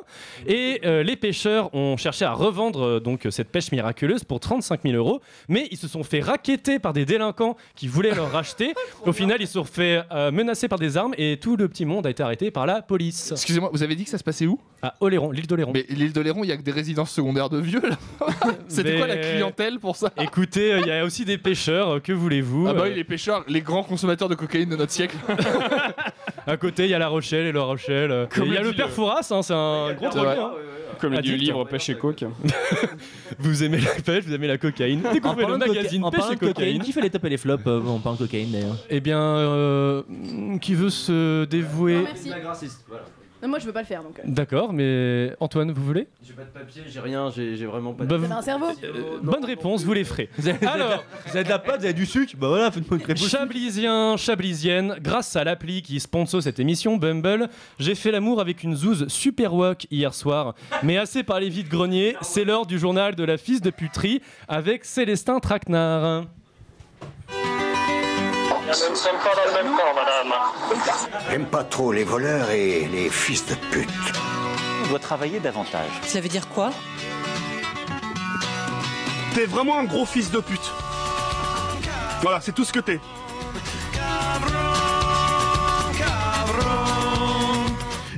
[0.46, 4.80] et euh, les pêcheurs ont cherché à revendre euh, donc cette pêche miraculeuse pour 35
[4.84, 8.74] 000 euros, mais ils se sont fait raqueter par des délinquants qui voulaient leur racheter.
[9.06, 11.84] Au final, ils se sont fait euh, menacer par des armes et tout le petit
[11.84, 13.32] monde a été arrêté par la police.
[13.32, 14.58] Excusez-moi, vous avez dit que ça se passait où?
[14.82, 15.72] À Oléron, l'île d'Oléron.
[15.72, 17.96] Mais l'île d'Oléron, il y a que des résidences secondaires de vieux là.
[18.68, 20.10] C'était Mais- quoi la clientèle pour ça?
[20.20, 22.94] Écoutez, euh, il y a aussi des pêcheurs, euh, que voulez-vous Ah bah euh, oui,
[22.94, 25.16] les pêcheurs, les grands consommateurs de cocaïne de notre siècle.
[26.46, 28.28] À côté, il y a La Rochelle et La Rochelle.
[28.36, 30.36] Il y a le père le- Fouras, hein, c'est un gros vrai.
[30.38, 30.50] hein.
[31.00, 32.24] Comme dit le livre Pêche et Coke.
[33.40, 35.04] Vous aimez la pêche, vous aimez la cocaïne.
[35.06, 36.82] En Découvrez le parlant, de, coca- magazine Pêche et de cocaïne, cocaïne.
[36.82, 38.76] qui fait les tops et les flops euh, en parlant de cocaïne d'ailleurs?
[38.88, 40.02] Eh bien, euh,
[40.60, 42.04] qui veut se dévouer?
[43.44, 44.18] Non, moi je veux pas le faire donc.
[44.18, 44.22] euh.
[44.24, 46.08] D'accord, mais Antoine, vous voulez?
[46.26, 48.40] J'ai pas de papier, j'ai rien, j'ai j'ai vraiment pas de Bah, Vous avez un
[48.42, 48.66] cerveau?
[48.82, 50.30] Euh, Bonne réponse, vous les ferez.
[50.62, 53.04] Alors, Alors, vous avez de la pâte, vous avez du sucre Bah voilà, faites-moi une
[53.06, 53.28] réponse.
[53.28, 58.74] Chablisien, Chablisienne, grâce à l'appli qui sponsor cette émission, Bumble, j'ai fait l'amour avec une
[58.74, 60.54] zouze super woke hier soir.
[60.82, 64.22] Mais assez par les vides greniers, c'est l'heure du journal de la fils de puterie
[64.48, 66.24] avec Célestin Traquenard.
[68.64, 70.32] Nous ne sommes pas dans le même camp, madame.
[71.30, 73.88] J'aime pas trop les voleurs et les fils de pute.
[74.84, 75.90] On doit travailler davantage.
[76.02, 76.70] Ça veut dire quoi?
[79.34, 80.72] T'es vraiment un gros fils de pute.
[82.22, 83.00] Voilà, c'est tout ce que t'es.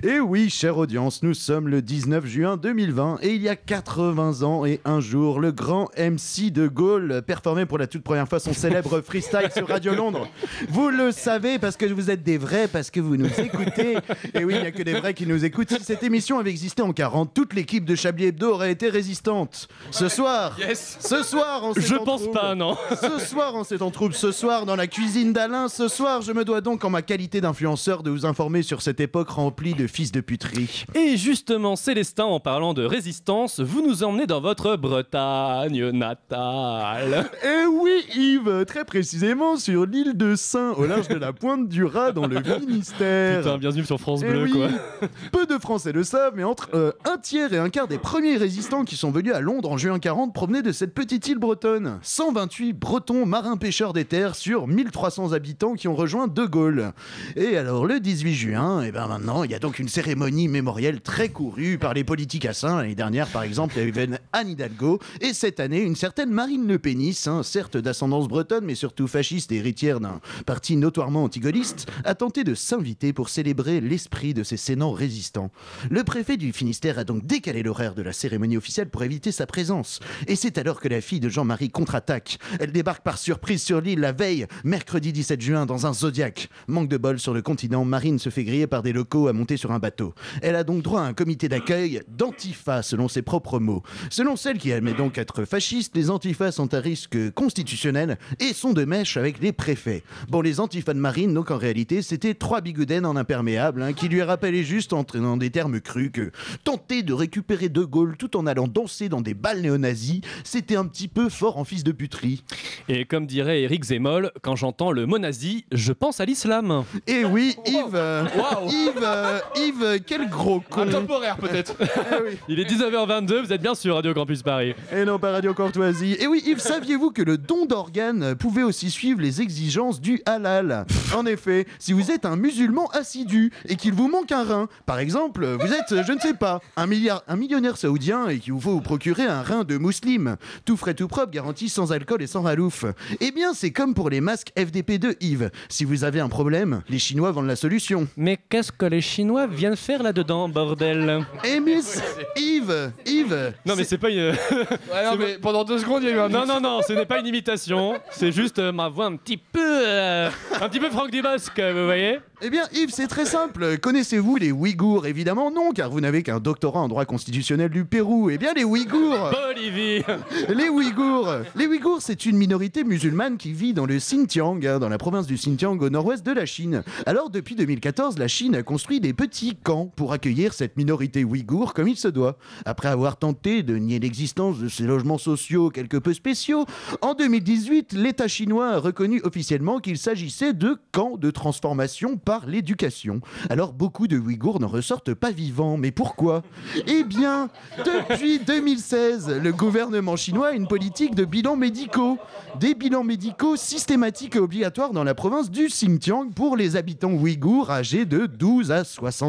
[0.09, 4.43] Et oui, chère audience, nous sommes le 19 juin 2020 et il y a 80
[4.45, 8.39] ans et un jour, le grand MC de Gaulle performait pour la toute première fois
[8.39, 10.29] son célèbre freestyle sur Radio Londres.
[10.69, 13.97] Vous le savez parce que vous êtes des vrais, parce que vous nous écoutez.
[14.35, 15.71] Et oui, il n'y a que des vrais qui nous écoutent.
[15.77, 19.67] Si cette émission avait existé en 40, toute l'équipe de Chablis Hebdo aurait été résistante.
[19.91, 20.57] Ce soir,
[21.01, 22.77] ce soir, en Je pense trouble- pas, non.
[23.01, 26.45] ce soir, en s'étant trouble, ce soir, dans la cuisine d'Alain, ce soir, je me
[26.45, 30.13] dois donc, en ma qualité d'influenceur, de vous informer sur cette époque remplie de fils
[30.13, 30.85] de puterie.
[30.95, 37.31] Et justement, Célestin, en parlant de résistance, vous nous emmenez dans votre Bretagne natale.
[37.43, 41.83] Eh oui, Yves, très précisément sur l'île de Saint, au large de la pointe du
[41.83, 43.39] Raz, dans le Finistère.
[43.41, 45.09] Putain, bienvenue sur France Eh Bleu, oui, quoi.
[45.33, 48.37] Peu de Français le savent, mais entre euh, un tiers et un quart des premiers
[48.37, 52.01] résistants qui sont venus à Londres en juin 40 provenaient de cette petite île bretonne.
[52.03, 56.93] 128 Bretons marins pêcheurs des terres sur 1300 habitants qui ont rejoint De Gaulle.
[57.35, 61.01] Et alors le 18 juin, et ben maintenant, il y a donc une cérémonie mémorielle
[61.01, 62.05] très courue par les
[62.53, 62.77] Saint.
[62.79, 66.67] L'année dernière, par exemple, il y avait Anne Hidalgo, et cette année, une certaine Marine
[66.67, 71.87] Le Pénis, hein, certes d'ascendance bretonne, mais surtout fasciste et héritière d'un parti notoirement antigaulliste,
[72.05, 75.51] a tenté de s'inviter pour célébrer l'esprit de ces sénants résistants.
[75.91, 79.47] Le préfet du Finistère a donc décalé l'horaire de la cérémonie officielle pour éviter sa
[79.47, 80.01] présence.
[80.27, 82.39] Et c'est alors que la fille de Jean-Marie contre-attaque.
[82.61, 86.49] Elle débarque par surprise sur l'île la veille, mercredi 17 juin, dans un Zodiac.
[86.69, 89.57] Manque de bol sur le continent, Marine se fait griller par des locaux à monter
[89.57, 90.15] sur un bateau.
[90.43, 93.83] Elle a donc droit à un comité d'accueil d'antifa, selon ses propres mots.
[94.11, 98.73] Selon celle qui admet donc être fasciste, les antifas sont à risque constitutionnel et sont
[98.73, 100.03] de mèche avec les préfets.
[100.29, 104.09] Bon, les antifas de Marine, donc en réalité, c'était trois bigoudens en imperméable hein, qui
[104.09, 106.31] lui rappelaient juste en dans des termes crus que
[106.65, 110.85] tenter de récupérer De Gaulle tout en allant danser dans des balles néo-nazis, c'était un
[110.87, 112.43] petit peu fort en fils de puterie.
[112.89, 116.85] Et comme dirait Eric Zemmoll, quand j'entends le mot nazi, je pense à l'islam.
[117.07, 118.29] Et oui, Yves,
[118.69, 120.83] Yves, Yves, quel gros con.
[120.83, 121.75] Intemporaire peut-être.
[122.49, 124.75] Il est 19h22, vous êtes bien sur Radio Campus Paris.
[124.93, 126.17] Et non, pas Radio Courtoisie.
[126.21, 130.85] Et oui, Yves, saviez-vous que le don d'organes pouvait aussi suivre les exigences du halal?
[131.15, 134.99] En effet, si vous êtes un musulman assidu et qu'il vous manque un rein, par
[134.99, 138.61] exemple, vous êtes, je ne sais pas, un, milliard, un millionnaire saoudien et qu'il vous
[138.61, 142.27] faut vous procurer un rein de musulman, tout frais tout propre, garanti sans alcool et
[142.27, 142.85] sans ralouf.
[143.21, 145.51] Eh bien, c'est comme pour les masques FDP2, Yves.
[145.69, 148.07] Si vous avez un problème, les Chinois vendent la solution.
[148.17, 152.01] Mais qu'est-ce que les Chinois viennent faire là-dedans, bordel Eh miss
[152.37, 154.17] Yves, Yves Non mais c'est pas une...
[154.93, 156.29] Ouais, non, mais pendant deux secondes, il y a eu un.
[156.29, 159.37] Non, non, non, ce n'est pas une imitation, c'est juste euh, ma voix un petit
[159.37, 159.61] peu...
[159.87, 160.31] euh,
[160.61, 163.79] un petit peu Franck Dubosc, vous voyez Eh bien, Yves, c'est très simple.
[163.79, 165.07] Connaissez-vous les Ouïghours?
[165.07, 168.31] Évidemment non, car vous n'avez qu'un doctorat en droit constitutionnel du Pérou.
[168.31, 170.03] Eh bien, les Ouïghours Bolivie
[170.49, 174.89] Les Ouïghours Les Ouïghours, c'est une minorité musulmane qui vit dans le Xinjiang, hein, dans
[174.89, 176.83] la province du Xinjiang au nord-ouest de la Chine.
[177.05, 181.75] Alors, depuis 2014, la Chine a construit des petits camps pour accueillir cette minorité ouïghour
[181.75, 182.39] comme il se doit.
[182.65, 186.65] Après avoir tenté de nier l'existence de ces logements sociaux quelque peu spéciaux,
[187.03, 193.21] en 2018, l'État chinois a reconnu officiellement qu'il s'agissait de camps de transformation par l'éducation.
[193.51, 195.77] Alors, beaucoup de Ouïghours n'en ressortent pas vivants.
[195.77, 196.43] Mais pourquoi?
[196.87, 197.49] Eh bien,
[197.85, 202.19] depuis 2016, le gouvernement chinois a une politique de bilans médicaux.
[202.59, 207.71] Des bilans médicaux systématiques et obligatoires dans la province du Xinjiang pour les habitants ouïghours
[207.71, 208.85] âgés de 12 à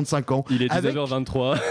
[0.06, 0.46] 65 ans.
[0.50, 1.58] Il est Avec- 19h23.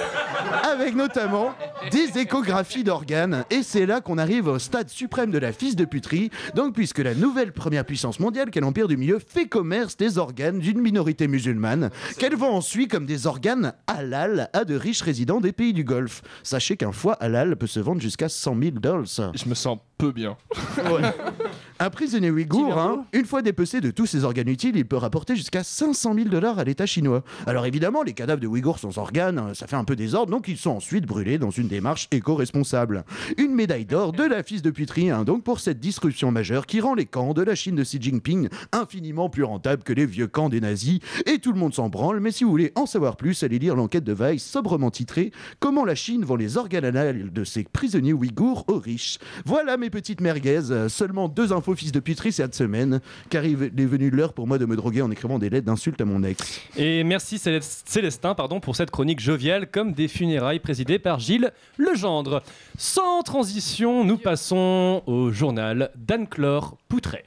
[0.72, 1.54] avec notamment
[1.90, 3.44] des échographies d'organes.
[3.50, 6.30] Et c'est là qu'on arrive au stade suprême de la fils de puterie.
[6.54, 10.58] Donc, puisque la nouvelle première puissance mondiale, qu'est l'Empire du Milieu, fait commerce des organes
[10.58, 15.52] d'une minorité musulmane, qu'elle vend ensuite comme des organes halal à de riches résidents des
[15.52, 16.22] pays du Golfe.
[16.42, 19.04] Sachez qu'un foie halal peut se vendre jusqu'à 100 000 dollars.
[19.34, 20.36] Je me sens peu bien.
[21.78, 25.36] Un prisonnier ouïghour, hein, une fois dépecé de tous ses organes utiles, il peut rapporter
[25.36, 27.22] jusqu'à 500 000 dollars à l'État chinois.
[27.46, 30.48] Alors évidemment, les cadavres de Ouïghours sans organes, euh, ça fait un peu désordre, donc
[30.48, 33.04] ils sont ensuite brûlés dans une démarche éco-responsable.
[33.36, 36.80] Une médaille d'or de la fils de puterie, hein, donc pour cette disruption majeure qui
[36.80, 40.28] rend les camps de la Chine de Xi Jinping infiniment plus rentables que les vieux
[40.28, 41.00] camps des nazis.
[41.26, 43.76] Et tout le monde s'en branle, mais si vous voulez en savoir plus, allez lire
[43.76, 45.30] l'enquête de Weiss sobrement titrée
[45.60, 49.18] Comment la Chine vend les organes anales de ses prisonniers ouïghours aux riches.
[49.44, 53.62] Voilà mes petites merguez, euh, seulement deux infos fils de puterie cette semaine, car il
[53.62, 56.22] est venu l'heure pour moi de me droguer en écrivant des lettres d'insultes à mon
[56.22, 56.60] ex.
[56.76, 61.52] Et merci Célest- Célestin pardon, pour cette chronique joviale comme des funérailles présidées par Gilles
[61.78, 62.42] Legendre.
[62.78, 67.24] Sans transition, nous passons au journal d'Anne-Clore Poutret.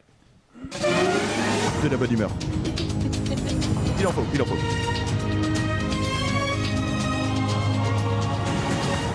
[1.84, 2.32] De la bonne humeur.
[4.00, 4.99] Il en faut, il en faut.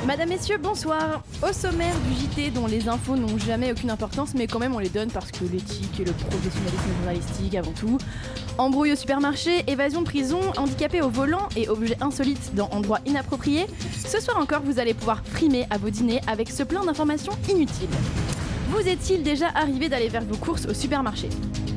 [0.07, 1.23] Madame, Messieurs, bonsoir.
[1.43, 4.79] Au sommaire du JT, dont les infos n'ont jamais aucune importance, mais quand même on
[4.79, 7.97] les donne parce que l'éthique et le professionnalisme journalistique avant tout.
[8.59, 13.65] Embrouille au supermarché, évasion de prison, handicapé au volant et objets insolites dans endroits inappropriés.
[14.07, 17.89] Ce soir encore, vous allez pouvoir frimer à vos dîners avec ce plein d'informations inutiles.
[18.69, 21.29] Vous est-il déjà arrivé d'aller vers vos courses au supermarché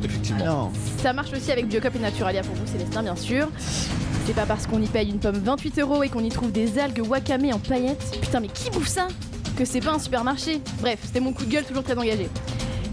[0.04, 0.72] Effectivement.
[1.02, 3.50] ça marche aussi avec Biocop et Naturalia pour vous, Célestin, bien sûr.
[4.26, 6.78] C'est pas parce qu'on y paye une pomme 28 euros et qu'on y trouve des
[6.80, 8.18] algues wakame en paillettes.
[8.22, 9.08] Putain, mais qui bouffe ça?
[9.58, 10.62] Que c'est pas un supermarché.
[10.82, 12.30] Bref, c'était mon coup de gueule toujours très engagé.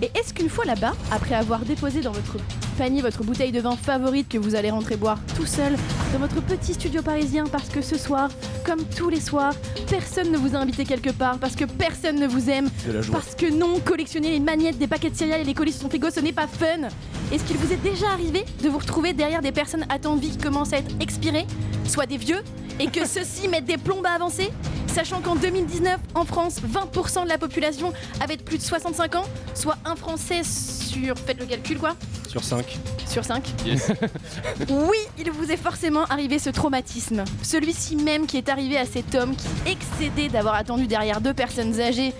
[0.02, 2.36] Et est-ce qu'une fois là-bas, après avoir déposé dans votre
[2.76, 5.74] panier votre bouteille de vin favorite que vous allez rentrer boire tout seul
[6.12, 8.28] dans votre petit studio parisien parce que ce soir,
[8.66, 9.54] comme tous les soirs,
[9.88, 13.00] personne ne vous a invité quelque part parce que personne ne vous aime C'est la
[13.02, 13.14] joie.
[13.16, 15.88] parce que non, collectionner les magnettes des paquets de céréales et les colis sur son
[15.88, 16.88] frigo, ce n'est pas fun.
[17.32, 20.20] Est-ce qu'il vous est déjà arrivé de vous retrouver derrière des personnes à temps de
[20.20, 21.46] vie qui commencent à être expirées,
[21.86, 22.42] soit des vieux,
[22.80, 24.50] et que ceux-ci mettent des plombes à avancer?
[24.94, 29.76] Sachant qu'en 2019, en France, 20% de la population avait plus de 65 ans, soit
[29.84, 31.18] un Français sur...
[31.18, 31.96] Faites le calcul quoi
[32.28, 32.78] Sur 5.
[33.08, 33.90] Sur 5 Yes.
[34.68, 37.24] oui, il vous est forcément arrivé ce traumatisme.
[37.42, 41.80] Celui-ci même qui est arrivé à cet homme qui, excédé d'avoir attendu derrière deux personnes
[41.80, 42.12] âgées,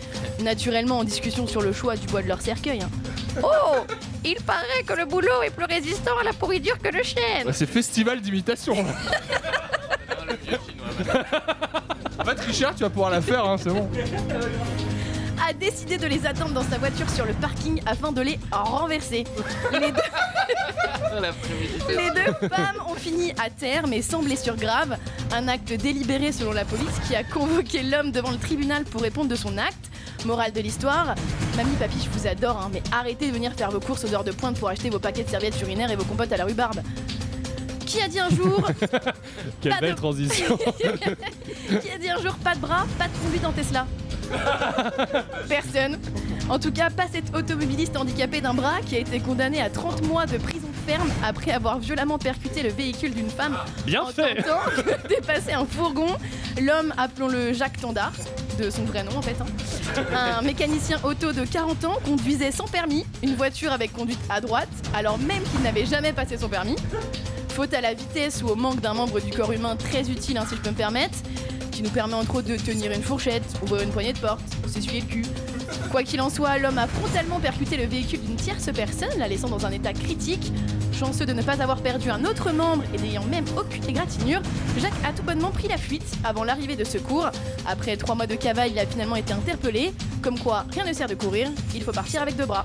[0.43, 2.83] naturellement en discussion sur le choix du bois de leur cercueil.
[2.83, 2.91] hein.
[3.43, 3.85] Oh
[4.25, 7.53] Il paraît que le boulot est plus résistant à la pourriture que le chêne Ouais,
[7.53, 8.75] c'est festival d'imitation.
[11.07, 11.84] là.
[12.25, 13.87] En fait, Richard, tu vas pouvoir la faire, hein, c'est bon.
[15.47, 19.25] a décidé de les attendre dans sa voiture sur le parking afin de les renverser.
[19.73, 20.01] Les deux,
[21.89, 24.97] les deux femmes ont fini à terre mais sans blessure grave.
[25.33, 29.29] Un acte délibéré selon la police qui a convoqué l'homme devant le tribunal pour répondre
[29.29, 29.91] de son acte.
[30.25, 31.15] Morale de l'histoire,
[31.57, 34.25] mamie, papy, je vous adore, hein, mais arrêtez de venir faire vos courses aux heures
[34.25, 36.81] de pointe pour acheter vos paquets de serviettes urinaires et vos compotes à la rhubarbe.
[37.95, 38.69] Qui a dit un jour
[39.61, 40.57] Quelle Pas belle de- transition.
[40.79, 43.87] Qui a dit un jour pas de bras, pas de conduite en Tesla
[45.49, 45.99] Personne.
[46.49, 50.03] En tout cas, pas cet automobiliste handicapé d'un bras qui a été condamné à 30
[50.07, 54.43] mois de prison ferme après avoir violemment percuté le véhicule d'une femme Bien en fait.
[54.43, 56.09] tentant de dépasser un fourgon.
[56.61, 58.13] L'homme, appelons-le Jacques Tandard,
[58.59, 60.05] de son vrai nom en fait, hein.
[60.39, 64.69] un mécanicien auto de 40 ans conduisait sans permis une voiture avec conduite à droite,
[64.95, 66.77] alors même qu'il n'avait jamais passé son permis.
[67.55, 70.45] Faute à la vitesse ou au manque d'un membre du corps humain très utile, hein,
[70.49, 71.19] si je peux me permettre,
[71.71, 75.03] qui nous permet entre autres de tenir une fourchette, ouvrir une poignée de porte, s'essuyer
[75.03, 75.23] le cul.
[75.93, 79.49] Quoi qu'il en soit, l'homme a frontalement percuté le véhicule d'une tierce personne, la laissant
[79.49, 80.53] dans un état critique.
[80.93, 84.41] Chanceux de ne pas avoir perdu un autre membre et n'ayant même aucune égratignure,
[84.77, 87.31] Jacques a tout bonnement pris la fuite avant l'arrivée de secours.
[87.69, 89.95] Après trois mois de cavale, il a finalement été interpellé.
[90.23, 92.65] Comme quoi, rien ne sert de courir, il faut partir avec deux bras.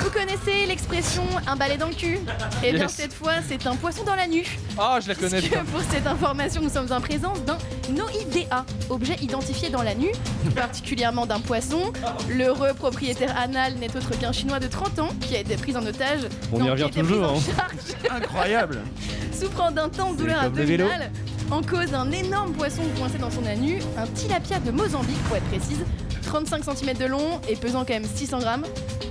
[0.00, 2.18] Vous connaissez l'expression un balai dans le cul
[2.64, 2.92] Eh bien Yes.
[2.92, 4.58] cette fois c'est un poisson dans la nuque.
[4.78, 7.56] Ah, je la connais, Puisque pour cette information nous sommes en présence d'un
[7.88, 10.12] OIDA, objet identifié dans la nuit,
[10.54, 11.92] particulièrement d'un poisson.
[12.28, 15.84] L'heureux propriétaire anal n'est autre qu'un chinois de 30 ans qui a été pris en
[15.84, 16.20] otage.
[16.52, 17.40] On y Non, qui revient toujours, en hein.
[17.56, 18.22] charge.
[18.22, 18.80] Incroyable
[19.32, 21.10] Souffrant d'intenses douleurs abdominales,
[21.50, 25.44] en cause d'un énorme poisson coincé dans son anus, un tilapia de Mozambique pour être
[25.44, 25.84] précise,
[26.26, 28.64] 35 cm de long et pesant quand même 600 grammes,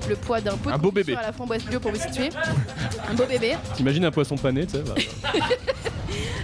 [0.07, 1.23] le poids d'un pot de Un beau confiture bébé.
[1.23, 2.29] à la framboise bio pour vous situer.
[3.09, 3.55] Un beau bébé.
[3.75, 4.93] T'imagines un poisson pané, tu sais bah.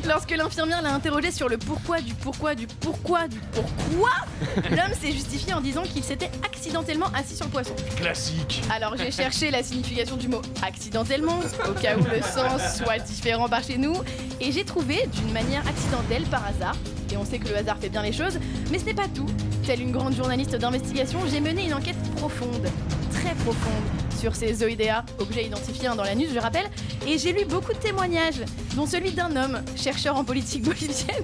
[0.08, 4.10] Lorsque l'infirmière l'a interrogé sur le pourquoi du pourquoi du pourquoi du pourquoi,
[4.72, 7.74] l'homme s'est justifié en disant qu'il s'était accidentellement assis sur le poisson.
[7.98, 8.64] Classique.
[8.74, 13.48] Alors j'ai cherché la signification du mot accidentellement, au cas où le sens soit différent
[13.48, 13.96] par chez nous,
[14.40, 16.76] et j'ai trouvé d'une manière accidentelle par hasard,
[17.14, 18.40] et on sait que le hasard fait bien les choses,
[18.72, 19.28] mais ce n'est pas tout.
[19.66, 22.68] Telle une grande journaliste d'investigation, j'ai mené une enquête profonde,
[23.12, 26.70] très profonde, sur ces zoïdéas, objets identifiés hein, dans l'anus, je rappelle,
[27.08, 28.42] et j'ai lu beaucoup de témoignages,
[28.76, 31.24] dont celui d'un homme, chercheur en politique bolivienne.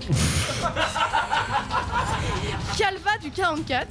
[2.76, 3.88] Calva du 44,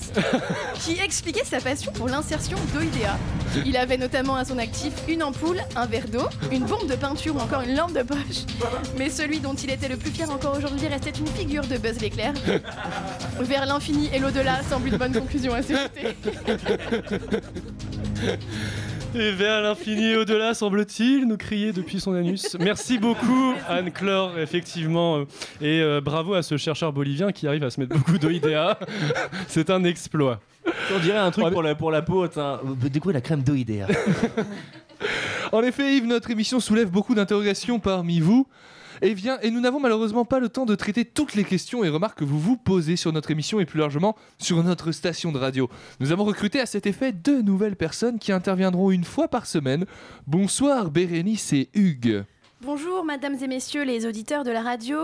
[0.81, 3.17] qui expliquait sa passion pour l'insertion d'OIDA.
[3.65, 7.37] Il avait notamment à son actif une ampoule, un verre d'eau, une bombe de peinture
[7.37, 8.45] ou encore une lampe de poche.
[8.99, 12.01] Mais celui dont il était le plus fier encore aujourd'hui restait une figure de Buzz
[12.01, 12.33] l'éclair.
[13.39, 15.75] Vers l'infini et l'au-delà semble une bonne conclusion à ce.
[19.19, 22.57] Et vers l'infini et au-delà, semble-t-il, nous crier depuis son anus.
[22.61, 25.19] Merci beaucoup, Anne-Clore, effectivement.
[25.19, 25.25] euh,
[25.63, 28.79] Et euh, bravo à ce chercheur bolivien qui arrive à se mettre beaucoup d'OIDA.
[29.49, 30.41] C'est un exploit.
[30.95, 32.27] On dirait un truc pour la, pour la peau.
[32.29, 32.61] tiens.
[32.93, 33.87] Du coup, la crème d'OIDA.
[35.53, 38.49] En effet, Yves, notre émission soulève beaucoup d'interrogations parmi vous.
[39.03, 41.89] Et, vient, et nous n'avons malheureusement pas le temps de traiter toutes les questions et
[41.89, 45.39] remarques que vous vous posez sur notre émission et plus largement sur notre station de
[45.39, 45.69] radio.
[46.01, 49.85] Nous avons recruté à cet effet deux nouvelles personnes qui interviendront une fois par semaine.
[50.27, 52.25] Bonsoir Bérénice et Hugues.
[52.63, 54.97] Bonjour, mesdames et messieurs les auditeurs de la radio.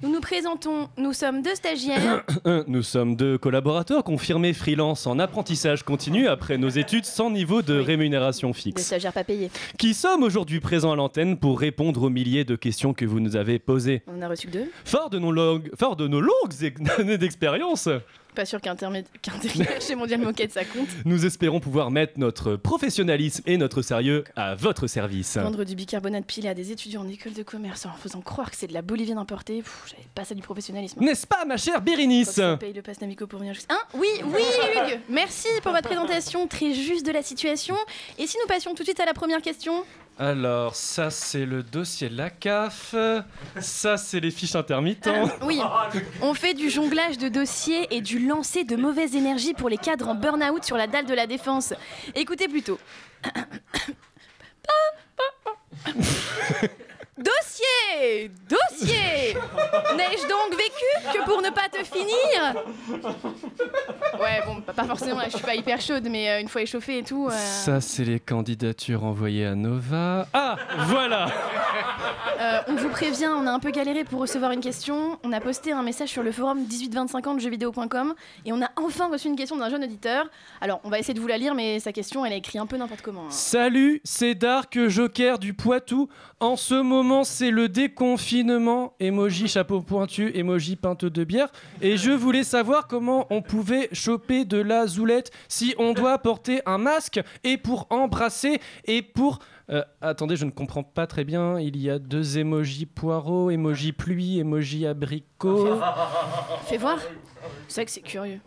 [0.00, 2.24] Nous nous présentons, nous sommes deux stagiaires.
[2.68, 7.76] Nous sommes deux collaborateurs confirmés freelance en apprentissage continu après nos études sans niveau de
[7.76, 8.82] rémunération fixe.
[8.82, 9.50] stagiaires pas payés.
[9.76, 13.34] Qui sommes aujourd'hui présents à l'antenne pour répondre aux milliers de questions que vous nous
[13.34, 14.02] avez posées.
[14.06, 14.70] On a reçu que deux.
[14.84, 16.54] Fort de nos longues, fort de nos longues
[16.96, 17.88] années d'expérience,
[18.34, 20.88] Pas sûr qu'intermé- qu'intérimaire chez Mondial Moquette ça compte.
[21.04, 25.36] nous espérons pouvoir mettre notre professionnalisme et notre sérieux à votre service.
[25.36, 28.56] Vendre du bicarbonate pilé à des étudiants en école de commerce en faisant croire que
[28.56, 31.00] c'est de la bolivienne importée, j'avais pas ça du professionnalisme.
[31.00, 33.74] N'est-ce pas, ma chère Bérénice ça paye le pass Navico pour venir jusqu'à...
[33.74, 34.42] Hein Oui, oui,
[34.76, 37.76] Hugues Merci pour votre présentation très juste de la situation.
[38.18, 39.84] Et si nous passions tout de suite à la première question?
[40.18, 42.94] Alors, ça c'est le dossier de la CAF,
[43.58, 45.30] ça c'est les fiches intermittents.
[45.42, 45.58] Oui,
[46.20, 50.08] on fait du jonglage de dossiers et du lancer de mauvaises énergies pour les cadres
[50.08, 51.72] en burn-out sur la dalle de la défense.
[52.14, 52.78] Écoutez plutôt.
[57.22, 59.34] Dossier Dossier
[59.96, 62.64] N'ai-je donc vécu que pour ne pas te finir?
[64.20, 67.02] Ouais, bon, pas forcément, je suis pas hyper chaude, mais euh, une fois échauffée et
[67.02, 67.26] tout...
[67.28, 70.26] euh, Ça c'est les candidatures envoyées à Nova.
[70.32, 70.56] Ah,
[70.86, 71.26] voilà
[72.40, 75.18] Euh, on vous prévient, on a un peu galéré pour recevoir une question.
[75.22, 78.14] On a posté un message sur le forum 1825 de jeuxvideo.com
[78.46, 80.24] et on a enfin reçu une question d'un jeune auditeur.
[80.62, 82.66] Alors, on va essayer de vous la lire, mais sa question, elle est écrite un
[82.66, 83.24] peu n'importe comment.
[83.24, 83.30] hein.
[83.30, 86.08] Salut, c'est Dark Joker du Poitou.
[86.40, 88.94] En ce moment, c'est le déconfinement?
[89.00, 91.48] Emoji chapeau pointu, emoji pinte de bière.
[91.80, 96.60] Et je voulais savoir comment on pouvait choper de la zoulette si on doit porter
[96.66, 99.40] un masque et pour embrasser et pour.
[99.70, 101.58] Euh, attendez, je ne comprends pas très bien.
[101.58, 105.29] Il y a deux emojis poireaux, emoji pluie, emoji abricot.
[106.66, 106.98] Fais voir.
[107.68, 108.40] C'est vrai que c'est curieux.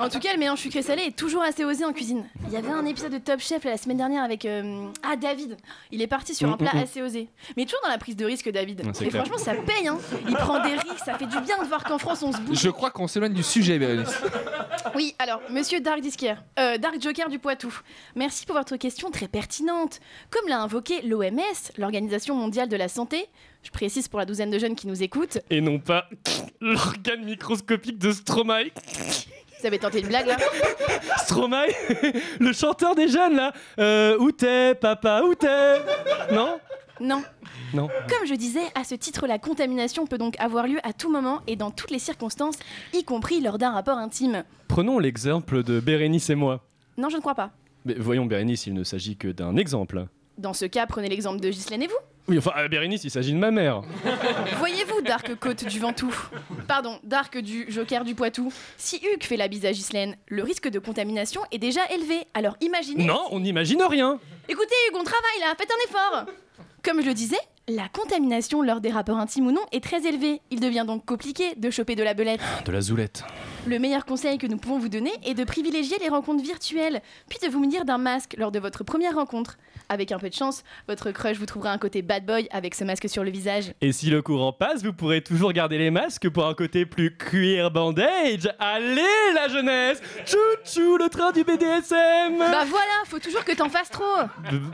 [0.00, 2.24] En tout cas, le mélange sucré-salé est toujours assez osé en cuisine.
[2.46, 5.56] Il y avait un épisode de Top Chef la semaine dernière avec euh, ah David.
[5.92, 6.82] Il est parti sur un Mm, plat mm, mm.
[6.82, 8.84] assez osé, mais toujours dans la prise de risque, David.
[8.84, 9.24] Ouais, c'est Et clair.
[9.24, 9.86] franchement, ça paye.
[9.86, 9.98] Hein.
[10.28, 11.04] Il prend des risques.
[11.04, 12.58] Ça fait du bien de voir qu'en France, on se bouge.
[12.58, 14.20] Je crois qu'on s'éloigne du sujet, Bérénice.
[14.94, 16.00] Oui, alors, monsieur Dark
[16.58, 17.72] euh, Dark Joker du Poitou,
[18.16, 20.00] merci pour votre question très pertinente.
[20.30, 21.40] Comme l'a invoqué l'OMS,
[21.78, 23.28] l'Organisation mondiale de la santé,
[23.62, 26.08] je précise pour la douzaine de jeunes qui nous écoutent, Et non pas
[26.60, 28.64] l'organe microscopique de Stromae.
[29.60, 30.36] vous avez tenté une blague là
[31.18, 31.66] Stromae,
[32.40, 33.52] le chanteur des jeunes là.
[33.78, 35.76] Euh, où t'es, papa, où t'es
[36.32, 36.58] Non
[37.00, 37.22] Non.
[37.72, 37.88] Non.
[38.08, 41.40] Comme je disais, à ce titre, la contamination peut donc avoir lieu à tout moment
[41.46, 42.56] et dans toutes les circonstances,
[42.92, 44.42] y compris lors d'un rapport intime.
[44.68, 46.64] Prenons l'exemple de Bérénice et moi.
[46.98, 47.50] Non, je ne crois pas.
[47.84, 50.06] Mais voyons Bérénice, il ne s'agit que d'un exemple.
[50.36, 51.94] Dans ce cas, prenez l'exemple de Ghislaine et vous.
[52.30, 53.82] Oui, enfin, euh, Bérénice, il s'agit de ma mère.
[54.58, 56.14] Voyez-vous, Dark Côte du Ventoux
[56.68, 58.52] Pardon, Dark du Joker du Poitou.
[58.76, 62.20] Si Hugues fait la bise à Ghislaine, le risque de contamination est déjà élevé.
[62.32, 63.04] Alors imaginez.
[63.04, 64.20] Non, on n'imagine rien.
[64.48, 66.26] Écoutez, Hugues, on travaille là, faites un effort
[66.84, 70.40] Comme je le disais, la contamination lors des rapports intimes ou non est très élevée.
[70.52, 72.40] Il devient donc compliqué de choper de la belette.
[72.64, 73.24] De la zoulette.
[73.66, 77.38] Le meilleur conseil que nous pouvons vous donner est de privilégier les rencontres virtuelles, puis
[77.42, 79.58] de vous munir d'un masque lors de votre première rencontre.
[79.90, 82.84] Avec un peu de chance, votre crush vous trouvera un côté bad boy avec ce
[82.84, 83.72] masque sur le visage.
[83.80, 87.14] Et si le courant passe, vous pourrez toujours garder les masques pour un côté plus
[87.16, 88.48] queer bandage.
[88.58, 89.02] Allez,
[89.34, 94.04] la jeunesse Chou-chou, le train du BDSM Bah voilà, faut toujours que t'en fasses trop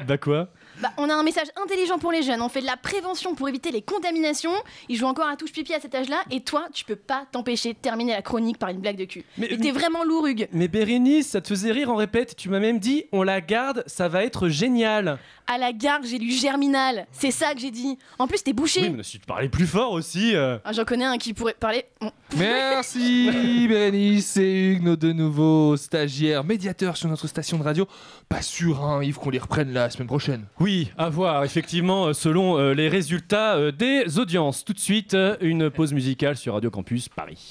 [0.07, 0.49] Bah quoi?
[0.81, 2.43] Bah, on a un message intelligent pour les jeunes.
[2.43, 4.53] On fait de la prévention pour éviter les contaminations.
[4.89, 6.19] Ils jouent encore à touche pipi à cet âge-là.
[6.31, 9.25] Et toi, tu peux pas t'empêcher de terminer la chronique par une blague de cul.
[9.39, 10.49] Mais- t'es vraiment lourd, Hugues.
[10.53, 12.37] Mais Bérénice, ça te faisait rire en répète.
[12.37, 15.19] Tu m'as même dit, on la garde, ça va être génial.
[15.49, 17.07] À la gare, j'ai lu Germinal.
[17.13, 17.97] C'est ça que j'ai dit.
[18.19, 18.81] En plus, t'es bouché.
[18.83, 20.35] Oui, mais si tu parlais plus fort aussi.
[20.35, 20.59] euh.
[20.65, 21.85] Ah, J'en connais un qui pourrait parler.
[22.01, 22.11] Bon.
[22.37, 23.31] Merci
[23.69, 27.87] Bérénice et Hugues, nos deux nouveaux stagiaires, médiateurs sur notre station de radio.
[28.29, 30.47] Pas sûr, hein, Yves, qu'on les reprenne la semaine prochaine.
[30.59, 34.65] Oui, à voir, effectivement, euh, selon euh, les résultats euh, des audiences.
[34.65, 37.49] Tout de suite, une pause musicale sur Radio Campus Paris.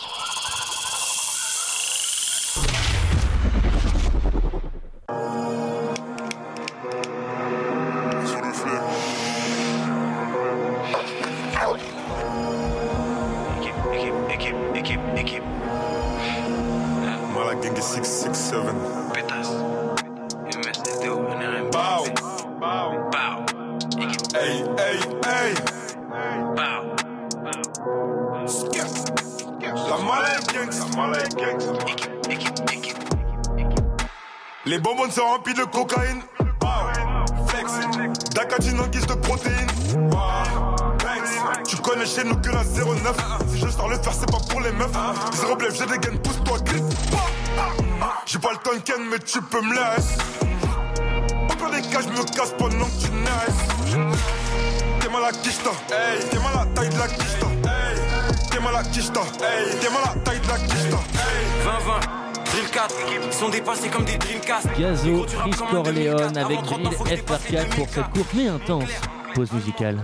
[58.96, 59.02] Hey.
[59.02, 59.80] T'es mal à quicheta, hey.
[59.80, 61.42] T'es mal à taille de la hey.
[61.66, 62.96] 20-20, Drill 4,
[63.28, 64.68] ils sont dépassés comme des Dreamcast.
[64.80, 68.90] Gazo, Chris Corleone avec Drill FR4 pour cette courte mais intense
[69.34, 70.00] pause musicale.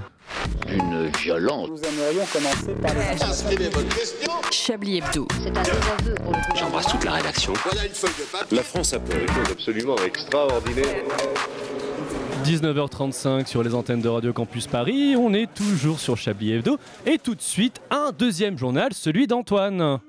[0.67, 1.69] Une violence.
[1.69, 4.31] Nous aimerions commencer par les Inscrivez votre question.
[4.51, 5.27] Chablis Hebdo.
[5.41, 7.53] C'est un désaveu pour le J'embrasse toute la rédaction.
[7.63, 8.57] Voilà une feuille de papier.
[8.57, 11.03] La France a fait des choses absolument extraordinaires.
[12.43, 17.17] 19h35 sur les antennes de Radio Campus Paris, on est toujours sur Chablis Hebdo et
[17.19, 19.99] tout de suite un deuxième journal, celui d'Antoine.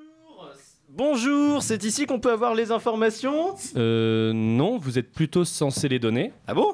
[0.88, 5.98] Bonjour, c'est ici qu'on peut avoir les informations Euh non, vous êtes plutôt censé les
[5.98, 6.32] donner.
[6.46, 6.68] Ah bon?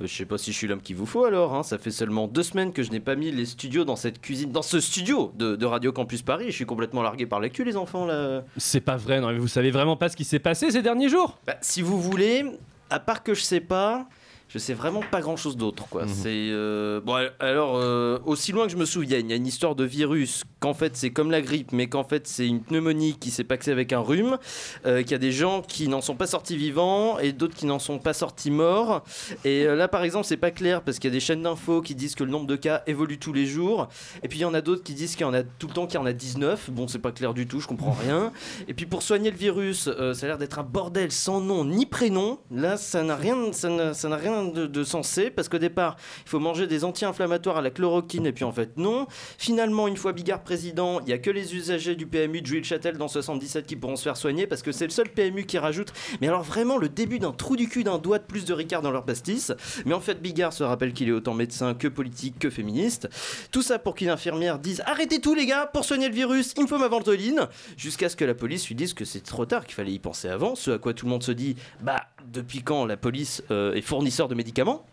[0.00, 1.62] Euh, Je sais pas si je suis l'homme qu'il vous faut alors, hein.
[1.62, 4.50] ça fait seulement deux semaines que je n'ai pas mis les studios dans cette cuisine,
[4.50, 7.64] dans ce studio de, de Radio Campus Paris, je suis complètement largué par la queue
[7.64, 8.44] les enfants là.
[8.56, 11.10] C'est pas vrai, non, mais vous savez vraiment pas ce qui s'est passé ces derniers
[11.10, 11.38] jours?
[11.46, 12.44] Bah, si vous voulez,
[12.88, 14.06] à part que je sais pas,
[14.52, 16.06] je sais vraiment pas grand chose d'autre quoi.
[16.08, 19.46] C'est euh, bon alors euh, aussi loin que je me souvienne, il y a une
[19.46, 23.16] histoire de virus qu'en fait c'est comme la grippe, mais qu'en fait c'est une pneumonie
[23.16, 24.38] qui s'est paxée avec un rhume,
[24.86, 27.66] euh, qu'il y a des gens qui n'en sont pas sortis vivants et d'autres qui
[27.66, 29.04] n'en sont pas sortis morts.
[29.44, 31.80] Et euh, là par exemple c'est pas clair parce qu'il y a des chaînes d'infos
[31.80, 33.88] qui disent que le nombre de cas évolue tous les jours,
[34.24, 35.74] et puis il y en a d'autres qui disent qu'il y en a tout le
[35.74, 36.70] temps qu'il y en a 19.
[36.70, 38.32] Bon c'est pas clair du tout, je comprends rien.
[38.66, 41.86] Et puis pour soigner le virus, ça a l'air d'être un bordel sans nom ni
[41.86, 42.40] prénom.
[42.50, 46.40] Là ça n'a rien, ça n'a n'a de, de sensé parce qu'au départ il faut
[46.40, 49.06] manger des anti-inflammatoires à la chloroquine et puis en fait non.
[49.38, 52.96] Finalement une fois Bigard président, il y a que les usagers du PMU de Jules-Châtel
[52.96, 55.92] dans 77 qui pourront se faire soigner parce que c'est le seul PMU qui rajoute.
[56.20, 58.82] Mais alors vraiment le début d'un trou du cul d'un doigt de plus de Ricard
[58.82, 59.52] dans leur pastis.
[59.86, 63.08] Mais en fait Bigard se rappelle qu'il est autant médecin que politique que féministe.
[63.50, 66.62] Tout ça pour qu'une infirmière dise arrêtez tout les gars pour soigner le virus, il
[66.62, 69.64] me faut ma ventoline jusqu'à ce que la police lui dise que c'est trop tard
[69.64, 70.54] qu'il fallait y penser avant.
[70.54, 73.80] Ce à quoi tout le monde se dit bah depuis quand la police euh, est
[73.80, 74.84] fournisseur de médicaments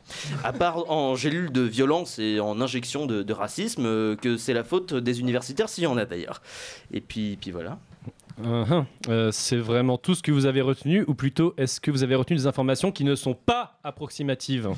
[0.43, 4.53] à part en gélules de violence et en injection de, de racisme, euh, que c'est
[4.53, 6.41] la faute des universitaires, s'il y en a d'ailleurs.
[6.91, 7.79] Et puis, puis voilà.
[8.43, 8.85] Uh-huh.
[9.09, 12.15] Euh, c'est vraiment tout ce que vous avez retenu, ou plutôt est-ce que vous avez
[12.15, 14.69] retenu des informations qui ne sont pas approximatives?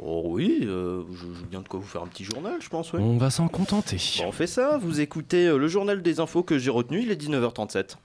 [0.00, 2.92] Oh oui, euh, je, je viens de quoi vous faire un petit journal, je pense.
[2.94, 3.00] Ouais.
[3.00, 3.98] On va s'en contenter.
[4.18, 7.10] Bon, on fait ça, vous écoutez euh, le journal des infos que j'ai retenu, il
[7.10, 7.96] est 19h37.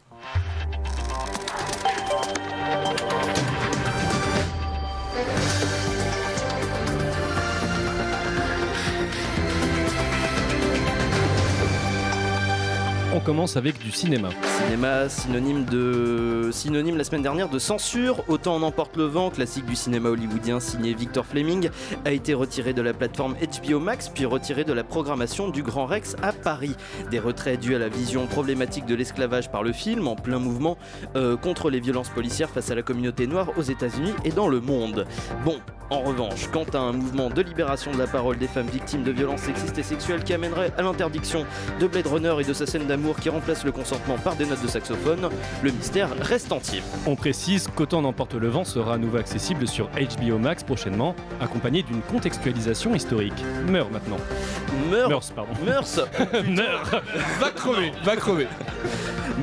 [13.15, 14.29] On commence avec du cinéma.
[14.65, 18.21] Cinéma synonyme de synonyme la semaine dernière de censure.
[18.27, 21.69] Autant en emporte le vent, classique du cinéma hollywoodien signé Victor Fleming,
[22.03, 25.85] a été retiré de la plateforme HBO Max puis retiré de la programmation du Grand
[25.85, 26.75] Rex à Paris.
[27.09, 30.77] Des retraits dus à la vision problématique de l'esclavage par le film, en plein mouvement
[31.15, 34.59] euh, contre les violences policières face à la communauté noire aux États-Unis et dans le
[34.59, 35.05] monde.
[35.45, 39.03] Bon, en revanche, quant à un mouvement de libération de la parole des femmes victimes
[39.03, 41.45] de violences sexistes et sexuelles qui amènerait à l'interdiction
[41.79, 44.61] de Blade Runner et de sa scène d'amour qui remplace le consentement par des notes
[44.61, 45.29] de saxophone,
[45.61, 46.81] le mystère reste entier.
[47.05, 51.83] On précise qu'Autant n'emporte le vent sera à nouveau accessible sur HBO Max prochainement, accompagné
[51.83, 53.43] d'une contextualisation historique.
[53.67, 54.17] Meurs maintenant.
[54.89, 55.51] Meurs, Meurs, pardon.
[55.63, 55.85] Meurs,
[56.49, 57.03] Meurs.
[57.39, 58.47] Va crever, va crever.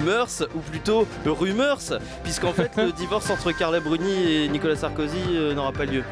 [0.05, 1.79] Meurs, ou plutôt rumeurs,
[2.25, 6.03] puisqu'en fait le divorce entre Carla Bruni et Nicolas Sarkozy euh, n'aura pas lieu.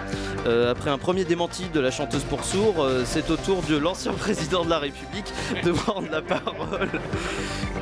[0.47, 3.76] Euh, après un premier démenti de la chanteuse pour sourds, euh, c'est au tour de
[3.76, 5.32] l'ancien président de la République
[5.64, 6.88] de prendre la parole.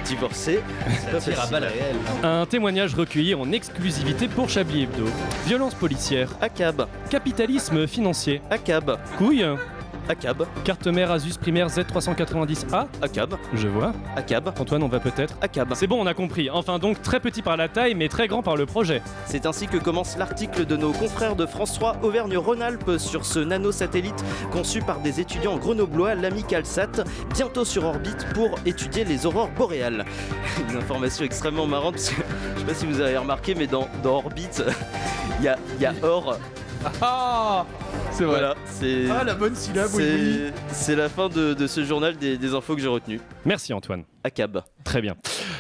[0.05, 0.61] Divorcé,
[0.99, 1.69] c'est pas facile.
[2.23, 5.05] Un témoignage recueilli en exclusivité pour Chablis Hebdo.
[5.47, 6.31] Violence policière.
[6.41, 6.87] ACAB.
[7.11, 8.41] Capitalisme financier.
[8.51, 8.99] ACAB.
[9.19, 9.47] Couille.
[10.09, 10.47] ACAB.
[10.65, 12.87] Carte mère Asus primaire Z390A.
[13.03, 13.37] ACAB.
[13.55, 13.93] Je vois.
[14.17, 14.53] ACAB.
[14.59, 15.35] Antoine, on va peut-être.
[15.41, 15.75] ACAB.
[15.75, 16.51] C'est bon, on a compris.
[16.51, 19.03] Enfin, donc très petit par la taille, mais très grand par le projet.
[19.27, 24.25] C'est ainsi que commence l'article de nos confrères de France 3 Auvergne-Rhône-Alpes sur ce nanosatellite
[24.53, 30.05] conçu par des étudiants grenoblois, l'Amical Sat, bientôt sur orbite pour étudier les aurores boréales.
[30.71, 32.23] Une information extrêmement marrante parce que
[32.55, 34.63] je sais pas si vous avez remarqué, mais dans, dans orbite,
[35.39, 36.37] il y a, il y a or.
[37.03, 37.67] Ah
[38.11, 38.39] C'est vrai.
[38.39, 39.05] Voilà, c'est.
[39.11, 40.53] Ah, la bonne syllabe, oui, c'est- oui.
[40.73, 43.21] C'est la fin de, de ce journal des, des infos que j'ai retenues.
[43.45, 44.05] Merci Antoine.
[44.25, 44.63] ACAB.
[44.85, 45.15] Très bien.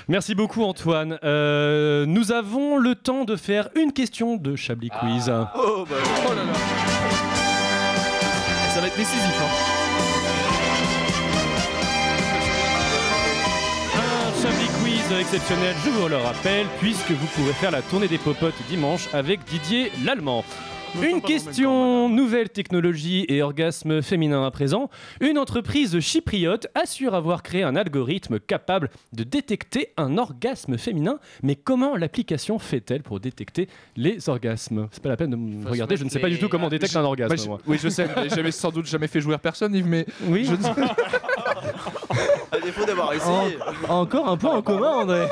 [0.08, 1.18] Merci beaucoup Antoine.
[1.24, 5.30] Euh, nous avons le temps de faire une question de Chablis Quiz.
[5.56, 5.96] Oh, bah,
[6.26, 6.52] Oh là là.
[8.74, 9.42] Ça va être décisif.
[9.42, 10.70] hein.
[13.96, 18.18] Un Chablis Quiz exceptionnel, je vous le rappelle, puisque vous pourrez faire la tournée des
[18.18, 20.44] popotes dimanche avec Didier Lallemand.
[21.02, 24.90] Une question, nouvelle technologie et orgasme féminin à présent.
[25.20, 31.18] Une entreprise chypriote assure avoir créé un algorithme capable de détecter un orgasme féminin.
[31.42, 34.88] Mais comment l'application fait-elle pour détecter les orgasmes?
[34.90, 36.70] C'est pas la peine de me regarder, je ne sais pas du tout comment on
[36.70, 37.30] détecte un orgasme.
[37.34, 37.58] Bah, je- moi.
[37.66, 40.04] oui, je sais, j'avais sans doute jamais fait jouer personne, Yves, mais.
[40.24, 40.44] Oui.
[40.44, 40.70] Je ne sais-
[42.52, 43.56] À défaut d'avoir essayé.
[43.88, 45.26] En- encore un point en commun, André.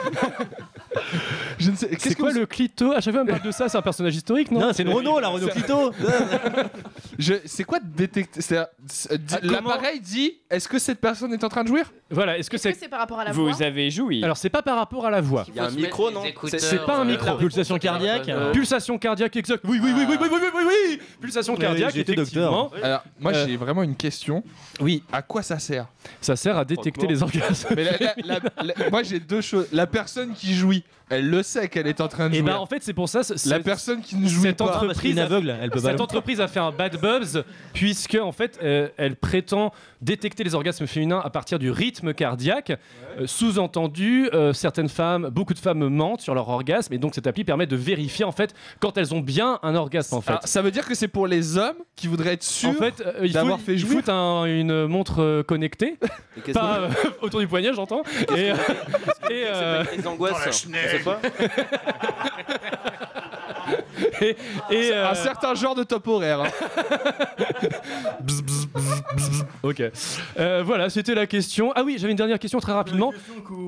[1.59, 1.91] Je ne sais.
[1.99, 2.93] C'est quoi le clito?
[2.93, 4.61] À chaque fois, on me parle de ça, c'est un personnage historique, non?
[4.61, 5.93] Non, c'est une Renault, la Renault Clito.
[7.19, 11.33] Je- C'est quoi détecter c'est- c'est- dit- Ah, comment- L'appareil dit est-ce que cette personne
[11.33, 11.93] est en train de jouir?
[12.11, 12.73] Voilà, est-ce que Est-ce c'est.
[12.73, 13.51] que c'est par rapport à la voix?
[13.61, 14.23] avez joui.
[14.25, 15.45] Alors, c'est pas par rapport à la voix.
[15.49, 16.23] Il y a un micro, non?
[16.47, 17.37] C'est pas un micro.
[17.37, 18.29] Pulsation cardiaque.
[18.29, 19.65] Euh, Pulsation cardiaque, exact.
[19.67, 21.01] Oui, oui, oui, oui, oui, oui, oui, oui, oui.
[21.21, 22.71] Pulsation cardiaque, été effectivement.
[22.83, 24.43] Alors, moi Euh, j'ai vraiment une question.
[24.81, 25.87] Oui, À quoi ça sert?
[26.21, 27.75] Ça sert à détecter les orgasmes.
[27.75, 29.67] Mais la- la- la- la- Moi j'ai deux choses.
[29.73, 32.53] La personne qui jouit, elle le sait qu'elle est en train de Et jouir.
[32.55, 33.21] bah, en fait, c'est pour ça.
[33.47, 34.77] La personne qui ne jouit cette pas.
[34.77, 35.91] Entreprise, a, aveugle, elle peut pas.
[35.91, 40.55] cette entreprise a fait un bad buzz puisque en fait, euh, elle prétend détecter les
[40.55, 42.73] orgasmes féminins à partir du rythme cardiaque.
[43.19, 47.27] Euh, Sous-entendu, euh, certaines femmes, beaucoup de femmes mentent sur leur orgasme et donc cette
[47.27, 50.35] appli permet de vérifier en fait quand elles ont bien un orgasme en fait.
[50.35, 53.01] Ah, ça veut dire que c'est pour les hommes qui voudraient être sûrs En fait,
[53.05, 54.03] euh, il faut, d'avoir fait il jouir.
[54.05, 55.97] faut un- une montre euh, connectée,
[56.37, 56.89] Et qu'est-ce pas euh,
[57.23, 58.03] autour du poignet, j'entends.
[58.37, 58.55] Et, euh,
[59.31, 60.67] et, euh, les angoisses.
[60.99, 61.21] pessoa?
[64.21, 64.37] Et-
[64.71, 66.41] et, euh, Un certain genre de top horaire.
[66.43, 66.49] hein.
[68.21, 69.45] Bzz, bzz, bzz, bzz.
[69.63, 69.83] Ok.
[70.39, 71.73] Euh, voilà, c'était la question.
[71.75, 73.13] Ah oui, j'avais une dernière question très rapidement.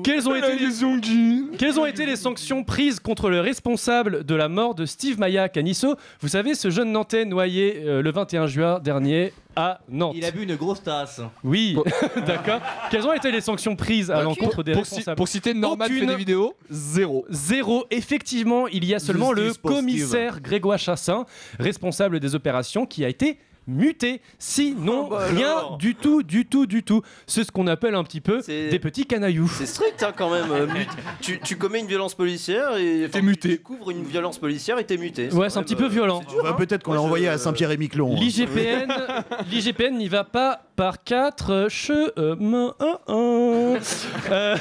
[0.03, 1.57] Quelles ont, été les...
[1.57, 5.49] Quelles ont été les sanctions prises contre le responsable de la mort de Steve Maya
[5.49, 10.13] Canisso Vous savez, ce jeune Nantais noyé euh, le 21 juin dernier à Nantes.
[10.15, 11.19] Il a bu une grosse tasse.
[11.43, 11.75] Oui,
[12.25, 12.61] d'accord.
[12.89, 15.85] Quelles ont été les sanctions prises à l'encontre des Pour, ci- responsables pour citer Norman
[15.85, 16.07] fait Aucune.
[16.07, 17.25] des vidéos, zéro.
[17.29, 17.85] Zéro.
[17.91, 19.71] Effectivement, il y a seulement Justice le pour
[20.29, 21.25] Grégoire Chassin,
[21.59, 23.39] responsable des opérations, qui a été
[23.71, 24.21] muté.
[24.39, 25.77] Sinon, Oh, bah rien alors.
[25.77, 27.01] du tout, du tout, du tout.
[27.27, 29.47] C'est ce qu'on appelle un petit peu des petits canailloux.
[29.49, 30.51] C'est strict hein, quand même.
[30.51, 30.67] euh,
[31.21, 33.49] tu, tu commets une violence policière et enfin, T'es muté.
[33.49, 35.29] Tu couvres une violence policière et t'es muté.
[35.33, 36.21] Ouais, c'est un petit peu euh, violent.
[36.29, 36.55] dur, Bah, hein.
[36.57, 38.13] Peut-être qu'on l'a envoyé à Saint-Pierre-et-Miquelon.
[38.15, 38.19] hein.
[38.19, 38.91] L'IGPN,
[39.49, 42.73] l'IGPN n'y va pas par quatre chemins.
[43.09, 43.77] Euh,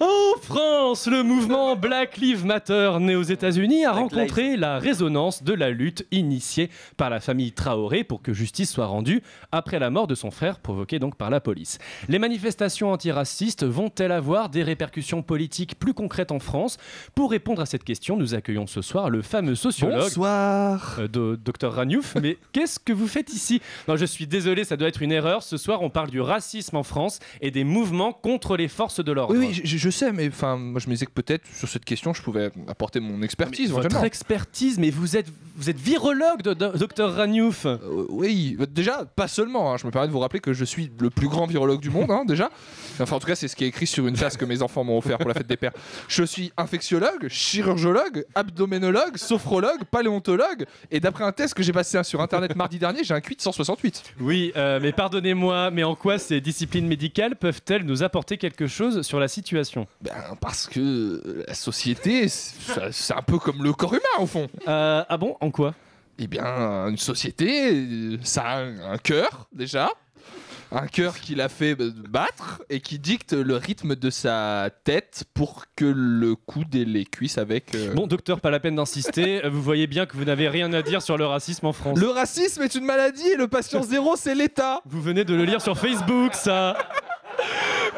[0.00, 5.42] en France, le mouvement Black Lives Matter, né aux États-Unis, a Black rencontré la résonance
[5.42, 9.90] de la lutte initiée par la famille Traoré pour que justice soit rendue après la
[9.90, 11.78] mort de son frère, provoquée donc par la police.
[12.08, 16.76] Les manifestations antiracistes vont-elles avoir des répercussions politiques plus concrètes en France?
[17.16, 20.96] Pour répondre à cette question, nous accueillons ce soir le fameux sociologue Bonsoir.
[21.00, 22.14] euh, de Dr Raniouf.
[22.22, 23.60] Mais qu'est-ce que vous faites ici?
[23.88, 25.42] Non, je suis désolé, ça doit être une erreur.
[25.42, 29.10] Ce soir, on parle du racisme en France et des mouvements contre les forces de
[29.10, 29.34] l'ordre.
[29.36, 31.84] Oui, oui, je, je sais, mais enfin, moi je me disais que peut-être sur cette
[31.84, 33.70] question je pouvais apporter mon expertise.
[33.70, 34.04] Votre éventuellement.
[34.06, 37.18] expertise, mais vous êtes, vous êtes virologue, de, de- Dr
[37.66, 39.72] Euh, oui, déjà, pas seulement.
[39.72, 41.90] hein, je me permets de vous rappeler que je suis le plus grand virologue du
[41.90, 42.50] monde, hein, déjà.
[43.00, 44.84] Enfin, en tout cas, c'est ce qui est écrit sur une tasse que mes enfants
[44.84, 45.72] m'ont offert pour la fête des pères.
[46.08, 50.66] Je suis infectiologue, chirurgologue, abdoménologue, sophrologue, paléontologue.
[50.90, 53.40] Et d'après un test que j'ai passé sur internet mardi dernier, j'ai un QI de
[53.42, 54.02] 168.
[54.20, 59.02] Oui, euh, mais pardonnez-moi, mais en quoi ces disciplines médicales peuvent-elles nous apporter quelque chose
[59.02, 59.86] sur la situation?
[60.02, 62.54] Ben, parce que la société, c'est
[62.90, 64.48] c'est un peu comme le corps humain, au fond.
[64.66, 65.36] Euh, Ah bon?
[65.40, 65.74] En quoi?
[66.18, 69.88] Eh bien, une société, euh, ça a un, un cœur, déjà.
[70.70, 75.24] Un cœur qui l'a fait euh, battre et qui dicte le rythme de sa tête
[75.32, 77.74] pour que le coude et les cuisses avec.
[77.74, 79.48] euh, Bon, docteur, pas la peine d'insister.
[79.48, 81.98] Vous voyez bien que vous n'avez rien à dire sur le racisme en France.
[81.98, 84.82] Le racisme est une maladie et le patient zéro, c'est l'État.
[84.84, 86.76] Vous venez de le lire sur Facebook, ça.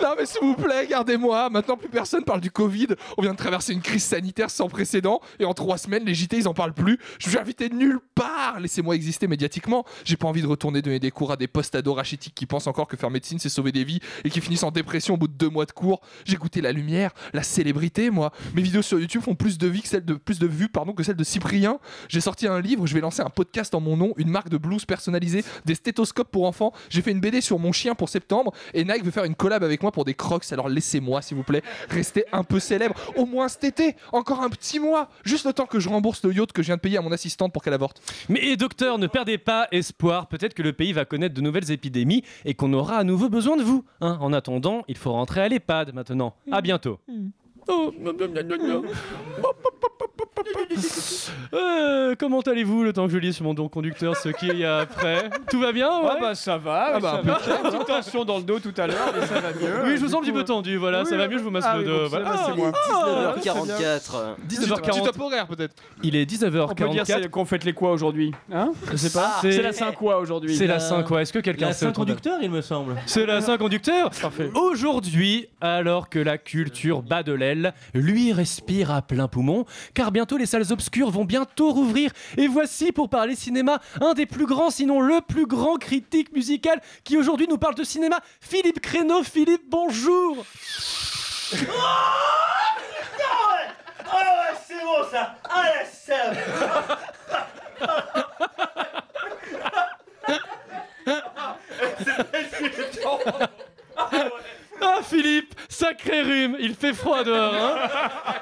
[0.03, 1.51] Non, mais s'il vous plaît, gardez-moi.
[1.51, 2.89] Maintenant, plus personne parle du Covid.
[3.19, 5.21] On vient de traverser une crise sanitaire sans précédent.
[5.39, 6.99] Et en trois semaines, les JT, ils en parlent plus.
[7.19, 8.61] Je suis invité nulle part.
[8.61, 9.85] Laissez-moi exister médiatiquement.
[10.05, 12.87] J'ai pas envie de retourner donner des cours à des post-ados rachitiques qui pensent encore
[12.87, 15.35] que faire médecine, c'est sauver des vies et qui finissent en dépression au bout de
[15.35, 16.01] deux mois de cours.
[16.25, 18.33] J'ai goûté la lumière, la célébrité, moi.
[18.55, 20.93] Mes vidéos sur YouTube font plus de, vues que celles de, plus de vues pardon,
[20.93, 21.79] que celles de Cyprien.
[22.09, 22.87] J'ai sorti un livre.
[22.87, 26.31] Je vais lancer un podcast en mon nom, une marque de blues personnalisée, des stéthoscopes
[26.31, 26.73] pour enfants.
[26.89, 28.53] J'ai fait une BD sur mon chien pour septembre.
[28.75, 30.45] Et Nike veut faire une collab avec moi pour des crocs.
[30.53, 32.95] Alors laissez-moi, s'il vous plaît, rester un peu célèbre.
[33.17, 35.09] Au moins cet été, encore un petit mois.
[35.25, 37.13] Juste le temps que je rembourse le yacht que je viens de payer à mon
[37.13, 38.01] assistante pour qu'elle avorte.
[38.29, 40.29] Mais docteur, ne perdez pas espoir.
[40.29, 43.57] Peut-être que le pays va connaître de nouvelles épidémies et qu'on aura à nouveau besoin
[43.57, 43.85] de vous.
[44.01, 44.19] hein.
[44.21, 46.35] en attendant, il faut rentrer à l'EHPAD maintenant.
[46.51, 46.99] À bientôt.
[47.69, 47.93] Oh,
[51.53, 54.65] Euh, comment allez-vous le temps que je lise sur mon don conducteur ce qu'il y
[54.65, 55.31] a après?
[55.51, 56.09] Tout va bien ouais?
[56.13, 57.71] Ah bah ça va, Ah bah, ça va.
[57.71, 59.85] Petite tension dans le dos tout à l'heure, mais ça va mieux.
[59.85, 61.65] Oui, je vous sens un petit peu tendu, voilà, ça va mieux, je vous masse
[61.67, 62.09] ah le dos.
[62.09, 62.33] voilà.
[62.33, 64.37] Ah, 19h44.
[64.49, 64.81] 19h40.
[64.81, 65.75] Petit top horaire peut-être.
[66.03, 66.71] Il est 19h44.
[66.71, 68.71] On peut dire c'est- qu'on fête les quoi aujourd'hui Hein?
[68.91, 69.39] Je sais pas.
[69.41, 71.87] C'est- c'est la Saint quoi aujourd'hui C'est la Saint quoi Est-ce que quelqu'un La sait
[71.87, 72.97] autour de- Saint-Conducteur, il me semble.
[73.07, 74.11] C'est la Saint-Conducteur
[74.55, 79.65] Aujourd'hui, alors que la culture bat de l'aile, lui respire à plein poumon,
[79.95, 82.11] car bientôt les salles obscures vont bientôt rouvrir.
[82.37, 86.81] Et voici, pour parler cinéma, un des plus grands, sinon le plus grand critique musical
[87.05, 89.23] qui aujourd'hui nous parle de cinéma, Philippe Créneau.
[89.23, 90.45] Philippe, bonjour.
[94.13, 95.37] Ah ouais, c'est bon ça.
[95.49, 96.37] Ah la sève
[104.83, 108.35] Ah Philippe, sacré rhume, il fait froid dehors, hein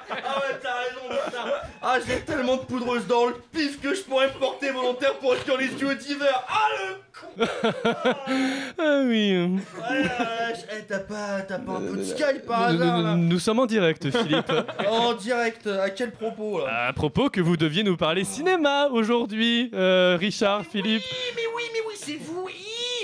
[1.90, 5.34] Ah, j'ai tellement de poudreuse dans le pif que je pourrais me porter volontaire pour
[5.34, 7.46] être dans les duos d'hiver Ah le con
[8.78, 9.58] Ah oui.
[9.82, 9.92] Ah
[10.70, 13.66] Eh, t'as pas, t'as pas un peu de Skype par hasard là nous- sommes en
[13.66, 14.52] direct, Philippe.
[14.90, 19.70] En direct, à quel propos là À propos que vous deviez nous parler cinéma aujourd'hui,
[19.74, 21.02] euh, Richard, Philippe.
[21.36, 22.48] Mais oui, mais oui, c'est vous,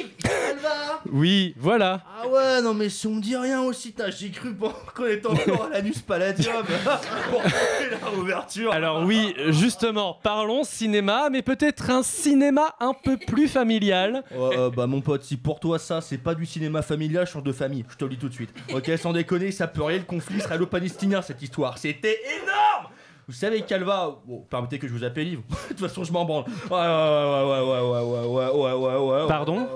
[0.05, 2.01] Yves Elle va Oui, voilà.
[2.23, 5.27] Ah ouais, non mais si on me dit rien aussi, t'as- j'ai cru qu'on était
[5.27, 6.65] encore à l'anus palladium
[7.31, 8.73] pour la ouverture.
[8.73, 14.23] Alors oui, justement, parlons cinéma, mais peut-être un cinéma un peu plus familial.
[14.33, 17.53] Euh, bah mon pote, si pour toi ça c'est pas du cinéma familial, change de
[17.53, 18.51] famille, je te le dis tout de suite.
[18.73, 21.79] Ok, sans déconner, ça peut rien le conflit israélo-palestinien cette histoire.
[21.79, 22.93] C'était énorme
[23.27, 26.25] Vous savez Calva, bon, permettez que je vous appelle Yves, de toute façon je m'en
[26.25, 26.45] branle.
[26.45, 29.29] Ouais, ouais, ouais, ouais, ouais, ouais, ouais, ouais, ouais, ouais, ouais.
[29.29, 29.67] Pardon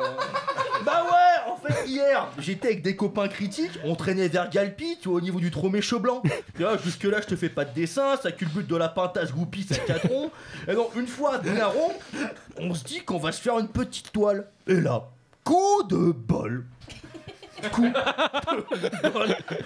[0.85, 5.09] Bah ouais, en fait hier, j'étais avec des copains critiques, on traînait vers Galpi, tu
[5.09, 6.23] vois, au niveau du tromé chaud blanc.
[6.57, 9.33] Tu vois, jusque là je te fais pas de dessin, ça culbute de la pintage
[9.33, 10.31] goupille, ça catron.
[10.69, 11.95] Et donc une fois la ronde,
[12.59, 14.47] on se dit qu'on va se faire une petite toile.
[14.67, 15.05] Et là,
[15.43, 16.67] coup de bol.
[17.73, 17.87] Coup.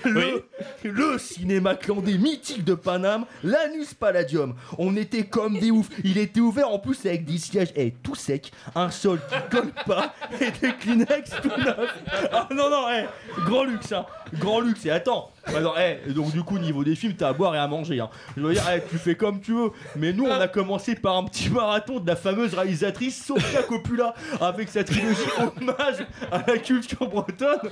[0.05, 0.45] Le,
[0.85, 4.55] le cinéma clandé mythique de Paname, l'Anus Palladium.
[4.79, 5.89] On était comme des oufs.
[6.05, 9.73] Il était ouvert en plus avec des sièges eh, tout secs, un sol qui colle
[9.87, 12.03] pas et des Kleenex tout neufs.
[12.33, 13.07] Ah non, non, eh,
[13.45, 14.07] grand luxe, hein.
[14.39, 14.87] Grand luxe.
[14.87, 17.59] Et attends, alors, eh, et donc du coup, niveau des films, t'as à boire et
[17.59, 18.01] à manger.
[18.01, 18.09] Hein.
[18.37, 19.71] Je veux dire, eh, tu fais comme tu veux.
[19.97, 24.15] Mais nous, on a commencé par un petit marathon de la fameuse réalisatrice Sofia Coppola
[24.41, 27.71] avec sa trilogie hommage à la culture bretonne.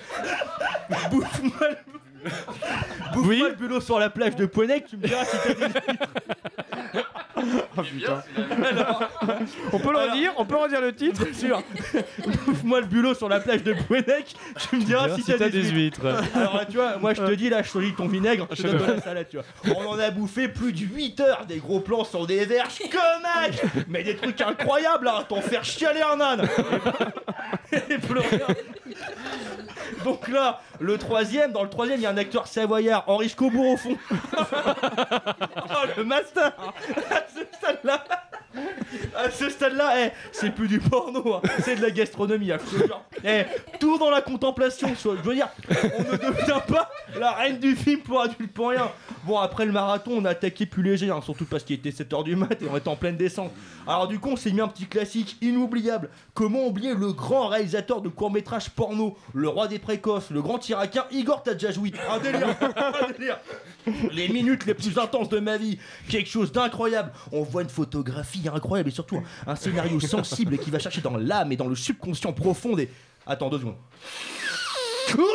[1.10, 1.76] Bouffe-moi le...
[3.14, 5.74] Bouffe-moi le bulot sur la plage de Ponec, tu me diras si t'as des
[7.76, 8.22] Oh putain.
[9.72, 11.62] on peut le redire On peut redire le titre sûr.
[12.46, 14.34] Bouffe-moi le bulot sur la plage de Pouenec,
[14.68, 16.06] tu me diras si t'as des, huîtres.
[16.34, 18.66] Alors là, tu vois, moi je te dis là, je choisis ton vinaigre, je te
[18.66, 19.76] donne de la salade, tu vois.
[19.76, 23.20] On en a bouffé plus de 8 heures, des gros plans sur des verges comme
[23.88, 26.48] mais des trucs incroyables, là, t'en faire chialer un âne
[27.72, 28.42] et pleurer.
[30.04, 33.72] Donc là, le troisième, dans le troisième, il y a un acteur savoyard, Henri Scobourg
[33.72, 33.96] au fond.
[34.38, 36.52] oh, le master
[37.84, 38.29] nada.
[39.16, 42.58] À ce stade-là, eh, c'est plus du porno, hein, c'est de la gastronomie, hein,
[43.78, 48.00] tout dans la contemplation, je veux dire, on ne devient pas la reine du film
[48.00, 48.90] pour adultes pour rien.
[49.24, 52.24] Bon, après le marathon, on a attaqué plus léger, hein, surtout parce qu'il était 7h
[52.24, 53.52] du mat et on était en pleine descente.
[53.86, 56.10] Alors du coup, on s'est mis un petit classique inoubliable.
[56.34, 61.04] Comment oublier le grand réalisateur de court-métrage porno, le roi des précoces, le grand iraquien
[61.10, 61.92] Igor Tadjajoui.
[62.08, 63.38] Un délire, un délire.
[64.12, 65.78] Les minutes les plus intenses de ma vie,
[66.08, 67.12] quelque chose d'incroyable.
[67.32, 71.52] On voit une photographie incroyable et surtout un scénario sensible qui va chercher dans l'âme
[71.52, 72.90] et dans le subconscient profond des...
[73.26, 73.76] Attends deux secondes.
[75.06, 75.26] Putain,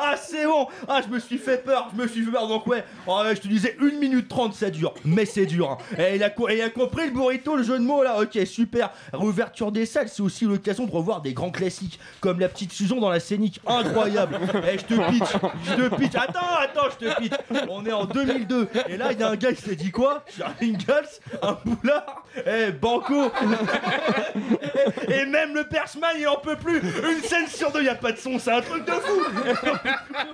[0.00, 0.66] Ah c'est bon.
[0.88, 2.46] Ah je me suis fait peur, je me suis fait peur.
[2.48, 2.84] Donc ouais.
[3.06, 5.78] Oh, je te disais 1 minute 30 ça dure Mais c'est dur hein.
[5.98, 8.20] Et il a, co- et il a compris le burrito, le jeu de mots là.
[8.20, 8.90] Ok super.
[9.12, 12.96] Réouverture des salles c'est aussi l'occasion de revoir des grands classiques Comme la petite Susan
[12.96, 14.38] dans la scénique Incroyable.
[14.72, 15.32] Et je te pitch
[15.64, 16.14] Je te pitch.
[16.14, 17.32] Attends attends je te pitch.
[17.68, 20.24] On est en 2002 Et là il y a un gars qui s'est dit quoi?
[20.36, 21.08] Charlie Ingalls
[21.42, 22.24] Un boulard.
[22.46, 23.30] Eh Banco.
[25.08, 26.78] Et même le persman il en peut plus.
[26.78, 29.20] Une scène sur deux, y a pas de son, c'est un truc de fou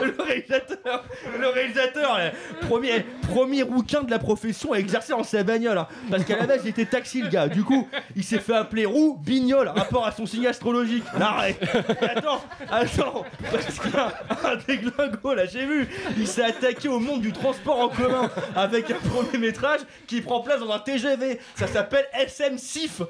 [0.00, 1.04] Le réalisateur,
[1.38, 2.18] le réalisateur,
[2.68, 5.78] premier, premier rouquin de la profession à exercer en sa bagnole.
[5.78, 5.86] hein.
[6.10, 7.48] parce qu'à la base, il était taxi, le gars.
[7.48, 11.04] Du coup, il s'est fait appeler roux, bignol, rapport à son signe astrologique.
[11.20, 11.60] Arrête.
[12.02, 14.12] Attends, attends, parce qu'un
[14.50, 18.90] un déglingo, là, j'ai vu, il s'est attaqué au monde du transport en commun avec
[18.90, 21.40] un premier métrage qui prend place dans un TGV.
[21.54, 23.02] Ça s'appelle SM Sif.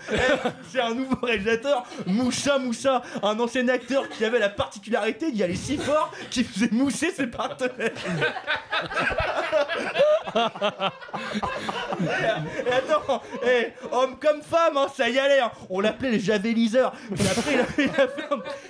[0.71, 5.43] C'est un nouveau réalisateur, Moussa Moussa, un ancien acteur qui avait la particularité, il y
[5.43, 7.91] allait si fort qu'il faisait mousser ses partenaires.
[12.73, 15.41] Attends, eh, homme comme femme, hein, ça y allait.
[15.41, 15.51] hein.
[15.69, 16.93] On l'appelait les javeliseurs.
[17.13, 17.53] Après,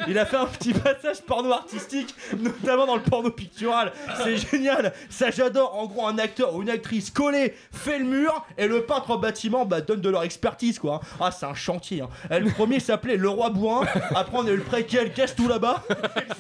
[0.08, 3.92] il a, fait un, petit passage porno artistique, notamment dans le porno pictural.
[4.22, 4.92] C'est génial.
[5.08, 5.76] Ça, j'adore.
[5.78, 9.18] En gros, un acteur ou une actrice collé fait le mur et le peintre en
[9.18, 11.00] bâtiment bah, donne de leur expertise, quoi.
[11.20, 12.02] Ah, c'est un chantier.
[12.02, 12.08] hein.
[12.38, 13.82] Le premier s'appelait Le Roi Bouin.
[14.14, 15.82] Après, on a eu le préquel Casse tout là-bas?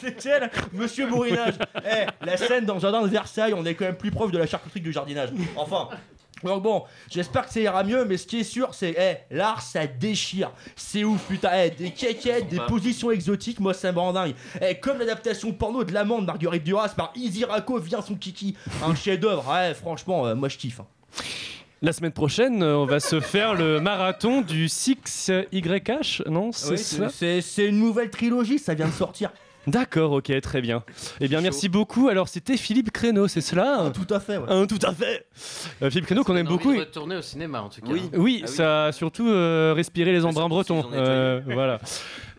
[0.02, 0.10] Et
[0.40, 1.54] le Monsieur Bourrinage.
[1.84, 4.38] Eh, la scène dans le jardin de Versailles, on est quand même plus proche de
[4.38, 5.30] la charcuterie du jardinage.
[5.56, 5.88] Enfin.
[6.42, 9.60] Donc bon, j'espère que ça ira mieux, mais ce qui est sûr, c'est eh, l'art
[9.60, 10.50] ça déchire.
[10.74, 11.50] C'est ouf, putain.
[11.54, 14.34] Eh, des quéquettes, des positions exotiques, moi ça me rend dingue.
[14.62, 18.56] Eh, comme l'adaptation porno de l'amande Marguerite Duras par Izzy Rako vient son kiki.
[18.82, 20.80] Un chef-d'œuvre, ouais, franchement, euh, moi je kiffe.
[20.80, 20.86] hein.
[21.82, 26.78] La semaine prochaine, euh, on va se faire le marathon du 6YH, non C'est Oui,
[26.78, 27.08] ça?
[27.10, 29.30] c'est c'est une nouvelle trilogie, ça vient de sortir.
[29.66, 30.82] D'accord, ok, très bien.
[31.20, 32.08] Eh bien, merci beaucoup.
[32.08, 34.48] Alors, c'était Philippe Créneau, c'est cela Tout à fait, ouais.
[34.48, 35.26] Un tout à fait.
[35.82, 36.72] Euh, Philippe Créneau qu'on aime beaucoup.
[36.72, 37.92] de retourner au cinéma en tout cas.
[38.16, 40.84] Oui, ça a surtout euh, respiré les embruns bretons.
[40.92, 41.78] Euh, voilà.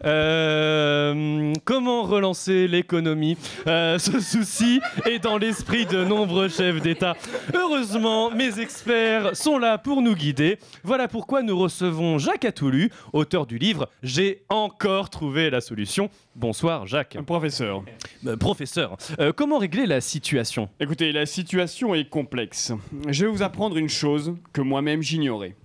[0.04, 3.38] Euh, comment relancer l'économie?
[3.68, 7.16] Euh, Ce souci est dans l'esprit de nombreux chefs d'État.
[7.54, 10.58] Heureusement, mes experts sont là pour nous guider.
[10.84, 16.10] Voilà pourquoi nous recevons Jacques Atoulu, auteur du livre J'ai encore trouvé la solution.
[16.36, 17.18] Bonsoir Jacques.
[17.26, 17.84] Professeur.
[18.26, 18.98] Euh, professeur,
[19.36, 20.70] comment régler la situation?
[20.80, 22.72] Écoutez, la situation est complexe.
[23.08, 25.56] Je vais vous apprendre une chose que moi-même j'ignorais.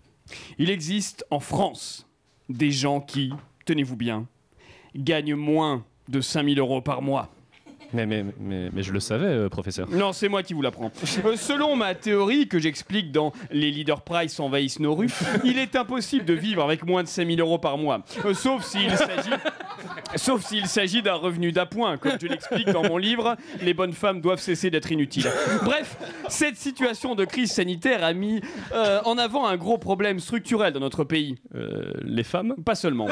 [0.59, 2.07] Il existe en France
[2.49, 3.32] des gens qui,
[3.67, 4.27] tenez-vous bien,
[4.95, 7.36] gagnent moins de 5000 euros par mois.
[7.93, 9.89] Mais, mais, mais, mais je le savais, euh, professeur.
[9.91, 10.91] Non, c'est moi qui vous l'apprends.
[11.24, 15.12] Euh, selon ma théorie que j'explique dans Les leaders price envahissent nos rues,
[15.45, 18.03] il est impossible de vivre avec moins de 5000 euros par mois.
[18.24, 19.30] Euh, sauf s'il s'agit.
[20.16, 21.97] Sauf s'il s'agit d'un revenu d'appoint.
[21.97, 25.30] Comme je l'explique dans mon livre, les bonnes femmes doivent cesser d'être inutiles.
[25.62, 25.97] Bref,
[26.28, 28.41] cette situation de crise sanitaire a mis
[29.05, 31.37] en avant un gros problème structurel dans notre pays.
[32.03, 32.55] Les femmes?
[32.64, 33.09] Pas seulement.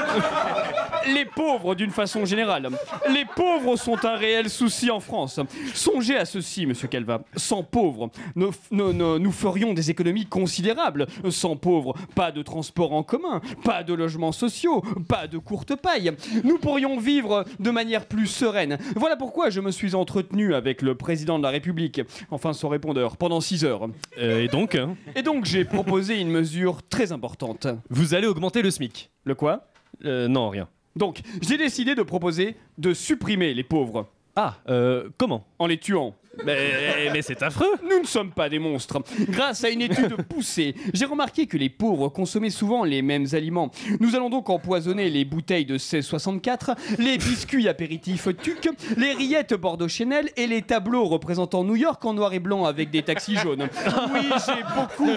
[1.13, 2.71] Les pauvres d'une façon générale.
[3.13, 5.41] Les pauvres sont un réel souci en France.
[5.75, 7.23] Songez à ceci, monsieur Calva.
[7.37, 11.07] Sans pauvres, nous, nous- nous- nous ferions des économies considérables.
[11.31, 16.13] Sans pauvres, pas de transport en commun, pas de logements sociaux, pas de courte paille.
[16.45, 18.79] Nous pourrions vivre de manière plus sereine.
[18.97, 22.01] Voilà pourquoi je me suis entretenu avec le président de la République,
[22.31, 23.89] enfin son répondeur, pendant 6 heures.
[24.19, 27.67] Euh, et donc hein Et donc j'ai proposé une mesure très importante.
[27.91, 29.67] Vous allez augmenter le SMIC Le quoi?
[30.05, 30.69] Euh, Non, rien.
[30.97, 34.07] Donc, j'ai décidé de proposer de supprimer les pauvres.
[34.37, 35.45] Ah, euh, comment?
[35.59, 36.15] En les tuant.
[36.45, 38.99] Mais, mais c'est affreux Nous ne sommes pas des monstres.
[39.29, 43.71] Grâce à une étude poussée, j'ai remarqué que les pauvres consommaient souvent les mêmes aliments.
[44.01, 49.89] Nous allons donc empoisonner les bouteilles de 1664, les biscuits apéritifs Tuc, les rillettes Bordeaux
[49.89, 53.69] Chanel et les tableaux représentant New York en noir et blanc avec des taxis jaunes.
[54.13, 55.11] Oui, j'ai beaucoup...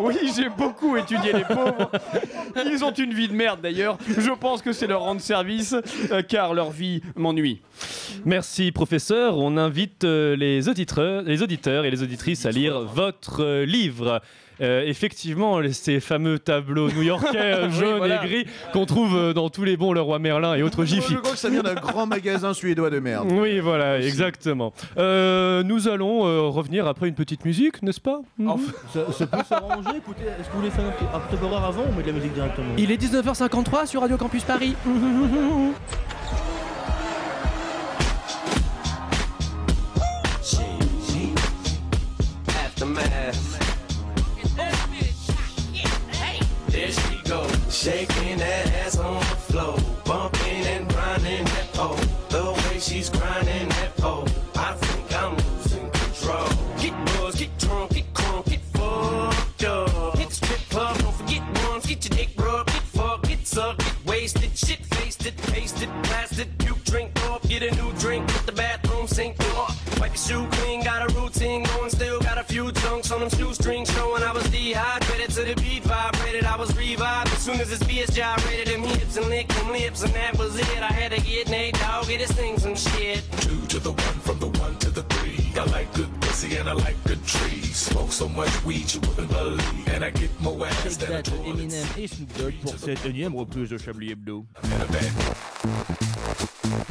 [0.00, 1.90] Oui, j'ai beaucoup étudié les pauvres.
[2.66, 3.98] Ils ont une vie de merde d'ailleurs.
[4.08, 5.74] Je pense que c'est leur rendre service
[6.10, 7.60] euh, car leur vie m'ennuie.
[8.24, 9.38] Merci professeur.
[9.38, 14.20] On invite euh, les, auditeurs, les auditeurs et les auditrices à lire votre euh, livre.
[14.60, 18.22] Euh, effectivement, ces fameux tableaux new-yorkais Oui, jaunes voilà.
[18.22, 21.14] et gris qu'on trouve euh, dans tous les bons Leroy Merlin et autres Jiffy.
[21.14, 23.28] Je crois que ça vient d'un grand magasin suédois de merde.
[23.40, 24.74] Oui, voilà, exactement.
[24.98, 28.20] Euh, nous allons euh, revenir après une petite musique, n'est-ce pas?
[28.36, 28.58] Mhm.
[28.92, 31.64] Ça, ça peut s'arranger, écoutez, est-ce que vous voulez faire un petit un petit horaire
[31.64, 32.74] avant ou on met de la musique directement?
[32.76, 34.74] Il est 19h53 sur Radio Campus Paris.
[47.80, 49.74] shaking that ass on the floor,
[50.04, 51.96] bumping and grinding that pole.
[52.28, 56.48] The way she's grinding that pole, I think I'm losing control.
[56.78, 60.18] Get buzzed, get drunk, get crunk, get fucked up.
[60.18, 63.78] Hit the strip club, don't forget once, get your dick rubbed, get fucked, get sucked,
[63.78, 68.28] get wasted, shit faced it, pasted, blasted, puke, drink off, get a new drink,
[70.10, 73.30] Wipe your shoe clean, got a routine going, still got a few chunks on them
[73.30, 76.44] shoestrings showing I was dehydrated to the beat vibrated.
[76.44, 80.02] I was revived as soon as this bitch gyrated them hips and licked them lips,
[80.02, 80.82] and that was it.
[80.82, 83.22] I had to get Nate Dogg, get his thing some shit.
[83.40, 85.39] Two to the one, from the one to the three.
[85.60, 87.76] I like good pussy and I like good trees.
[87.76, 89.88] Smoke so much weed you wouldn't believe.
[89.94, 91.50] And I get more ass than a toilet.
[91.50, 94.46] Eminem et Snoop Dogg pour cette énième reprise de Chablis Hebdo.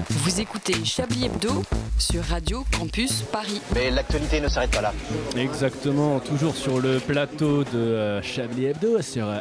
[0.10, 1.64] Vous écoutez Chablis Hebdo
[1.98, 3.60] sur Radio Campus Paris.
[3.74, 4.94] Mais l'actualité ne s'arrête pas là.
[5.36, 9.40] Exactement, toujours sur le plateau de euh, Chablis Hebdo sur euh,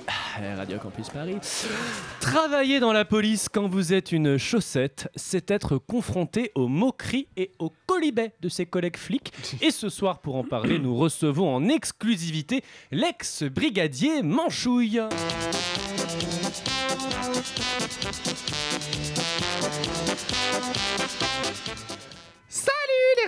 [0.57, 1.37] Radio Campus Paris.
[2.21, 7.53] Travailler dans la police quand vous êtes une chaussette, c'est être confronté aux moqueries et
[7.59, 9.18] aux colibets de ses collègues flics.
[9.61, 15.01] Et ce soir, pour en parler, nous recevons en exclusivité l'ex-brigadier Manchouille.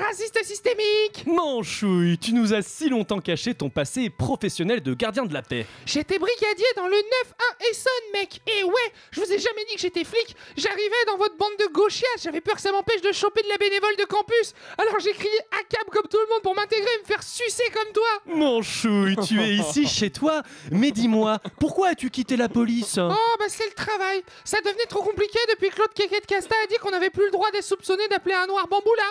[0.00, 5.34] Racistes systémiques Manchouille, tu nous as si longtemps caché ton passé professionnel de gardien de
[5.34, 5.66] la paix.
[5.84, 8.40] J'étais brigadier dans le 9-1 Essonne, mec.
[8.46, 8.72] Et ouais,
[9.10, 10.34] je vous ai jamais dit que j'étais flic.
[10.56, 13.58] J'arrivais dans votre bande de gauchias, j'avais peur que ça m'empêche de choper de la
[13.58, 14.54] bénévole de campus.
[14.78, 17.64] Alors j'ai crié à cap comme tout le monde pour m'intégrer et me faire sucer
[17.74, 18.34] comme toi.
[18.34, 22.96] Manchouille, tu es ici chez toi, mais dis-moi, pourquoi as-tu quitté la police?
[22.98, 24.22] Oh bah c'est le travail.
[24.44, 27.26] Ça devenait trop compliqué depuis que Claude Kéké de Casta a dit qu'on n'avait plus
[27.26, 29.02] le droit d'être soupçonné d'appeler un noir bamboula.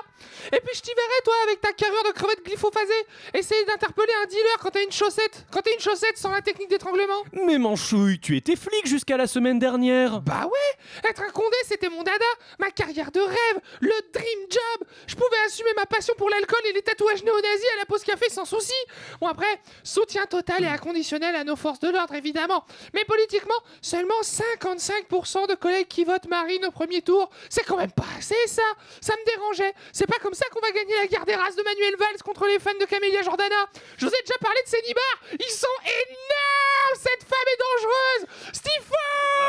[0.51, 4.27] Et puis je t'y verrai toi avec ta carrure de crevette glyphophasée Essayer d'interpeller un
[4.27, 5.45] dealer quand t'as une chaussette.
[5.51, 7.23] Quand t'as une chaussette sans la technique d'étranglement.
[7.33, 10.21] Mais Manchouille, tu étais flic jusqu'à la semaine dernière.
[10.21, 12.25] Bah ouais Être un condé, c'était mon dada
[12.59, 14.87] Ma carrière de rêve Le dream job.
[15.07, 18.29] Je pouvais assumer ma passion pour l'alcool et les tatouages néo-nazis à la pause café
[18.29, 18.73] sans souci.
[19.19, 22.65] Bon après, soutien total et inconditionnel à nos forces de l'ordre évidemment.
[22.93, 27.91] Mais politiquement, seulement 55% de collègues qui votent Marine au premier tour C'est quand même
[27.91, 28.61] pas assez ça.
[29.01, 29.73] Ça me dérangeait.
[29.91, 32.45] C'est pas comme ça qu'on va gagner la guerre des races de Manuel Valls contre
[32.47, 33.65] les fans de Camélia Jordana
[33.97, 38.53] Je vous ai déjà parlé de ces nibards Ils sont énormes Cette femme est dangereuse
[38.53, 38.93] Stifo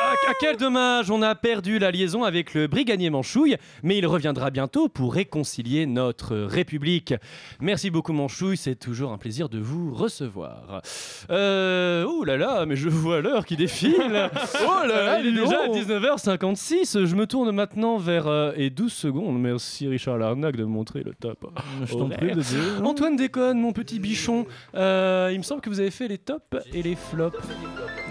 [0.03, 4.07] Ah, ah, quel dommage, on a perdu la liaison avec le brigadier Manchouille, mais il
[4.07, 7.15] reviendra bientôt pour réconcilier notre République.
[7.61, 10.83] Merci beaucoup Manchouille, c'est toujours un plaisir de vous recevoir.
[11.31, 14.31] Euh, oh là là, mais je vois l'heure qui défile.
[14.63, 15.77] oh là là, il est déjà donc.
[15.77, 17.05] 19h56.
[17.05, 19.39] Je me tourne maintenant vers euh, et 12 secondes.
[19.41, 21.47] Merci Richard Larnac de me montrer le top.
[21.85, 22.43] Je t'en prie, bébé.
[22.85, 24.47] Antoine déconne, mon petit bichon.
[24.75, 27.37] Euh, il me semble que vous avez fait les tops et les flops.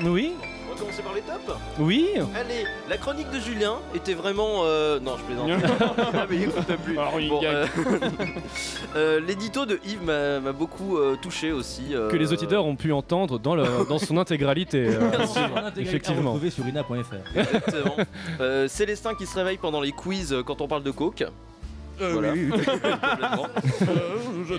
[0.05, 0.33] Oui.
[0.71, 2.07] On va commencer par les tops Oui.
[2.35, 4.61] Allez, la chronique de Julien était vraiment.
[4.63, 5.49] euh, Non, je plaisante.
[6.13, 6.95] Ah, mais il écoute plus.
[6.95, 7.65] Bon, euh,
[8.95, 11.93] euh, L'édito de Yves m'a m'a beaucoup euh, touché aussi.
[11.93, 14.87] euh, que les auditeurs ont pu entendre dans, leur- dans son intégralité.
[14.87, 15.11] euh,
[15.77, 16.31] effectivement.
[16.33, 16.93] Retrouvé sur ina.fr.
[17.35, 17.95] Exactement.
[18.39, 21.23] Euh, Célestin qui se réveille pendant les quiz euh, quand on parle de coke.
[21.99, 22.33] Voilà.
[22.49, 23.47] Complètement.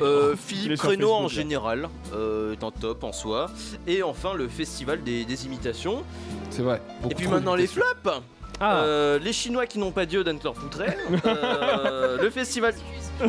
[0.01, 3.51] Euh, est Philippe Reynaud en général euh, est un top en soi.
[3.87, 6.05] Et enfin le festival des, des imitations.
[6.51, 6.81] C'est vrai.
[7.09, 8.09] Et puis maintenant les flops
[8.61, 8.83] Ah.
[8.83, 10.97] Euh, les Chinois qui n'ont pas Dieu d'Antler Poutret.
[11.25, 12.75] Euh, le festival.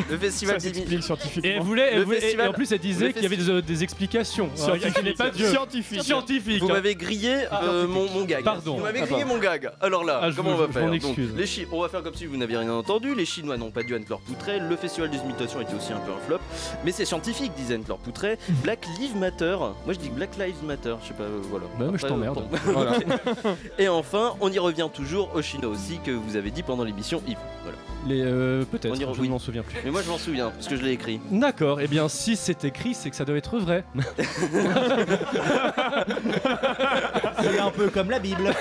[0.09, 1.49] Le festival Ça s'explique scientifiquement.
[1.49, 3.25] Et, elle voulait, elle Le voulait- et- festival- et en plus, elle disait qu'il y
[3.25, 4.49] avait des, euh, des explications.
[4.55, 4.93] Alors, Scientifique.
[4.95, 5.47] qu'il n'est pas Dieu.
[5.47, 6.01] Scientifique.
[6.03, 6.61] Scientifique.
[6.61, 6.73] Vous hein.
[6.73, 8.43] m'avez grillé euh, mon, mon gag.
[8.43, 8.77] Pardon.
[8.77, 9.35] Vous m'avez Ah, grillé pardon.
[9.35, 9.71] mon gag.
[9.81, 11.33] Alors là, Ah, je comment vous- on va je m'en faire Donc, excuse.
[11.35, 13.15] les Chi- On va faire comme si vous n'aviez rien entendu.
[13.15, 14.59] Les Chinois n'ont pas dû Antler Poutret.
[14.59, 16.39] Le festival des imitations était aussi un peu un flop.
[16.85, 18.37] Mais c'est scientifique, disait Antler Poutret.
[18.63, 19.55] Black Lives Matter.
[19.57, 20.95] Moi je dis Black Lives Matter.
[21.03, 21.65] Je sais pas, euh, voilà.
[21.79, 22.35] Bah, mais je Après, t'emmerde.
[22.35, 22.57] bon.
[22.65, 22.91] Voilà.
[23.79, 27.21] Et enfin, on y revient toujours aux Chinois aussi que vous avez dit pendant l'émission
[27.27, 27.37] Yves.
[27.63, 27.77] Voilà.
[28.07, 29.75] Les, euh, Peut-être, On y je ne m'en souviens plus.
[29.83, 31.19] Mais moi je m'en souviens parce que je l'ai écrit.
[31.31, 33.83] D'accord, et bien si c'est écrit, c'est que ça doit être vrai.
[37.41, 38.53] C'est un peu comme la Bible.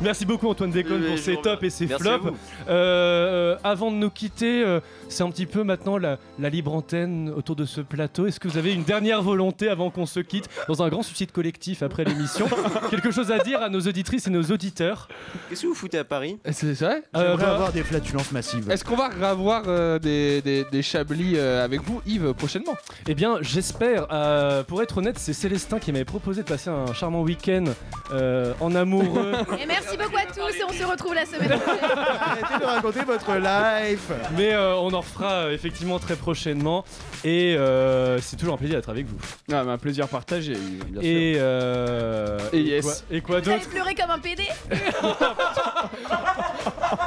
[0.00, 2.24] Merci beaucoup Antoine Déconne pour ses tops et ses Merci flops.
[2.24, 2.36] vous.
[2.68, 7.30] Euh, avant de nous quitter, euh, c'est un petit peu maintenant la, la libre antenne
[7.36, 8.26] autour de ce plateau.
[8.26, 11.32] Est-ce que vous avez une dernière volonté avant qu'on se quitte dans un grand suicide
[11.32, 12.46] collectif après l'émission?
[12.90, 15.08] Quelque chose à dire à nos auditrices et nos auditeurs?
[15.48, 16.38] Qu'est-ce que vous foutez à Paris?
[16.52, 18.70] C'est vrai Euh, J'aimerais bah, avoir des flatulences massives.
[18.70, 22.74] Est-ce qu'on va revoir euh, des, des, des Chablis euh, avec vous, Yves, prochainement?
[23.06, 24.06] Eh bien, j'espère.
[24.12, 27.64] euh, pour être honnête, c'est Célestin qui m'avait proposé de passer un charmant week-end
[28.12, 29.32] euh, en amoureux.
[29.60, 31.98] Et merci beaucoup à tous et on se retrouve la semaine prochaine.
[32.20, 34.10] Arrêtez de raconter votre life.
[34.36, 36.84] Mais euh, on en refera euh, effectivement très prochainement.
[37.24, 39.16] Et euh, c'est toujours un plaisir d'être avec vous.
[39.52, 41.10] Ah, mais un plaisir partagé, bien sûr.
[41.10, 42.84] Et, euh, Et yes.
[42.84, 44.42] quoi, et quoi Vous allez d'autre pleurer comme un PD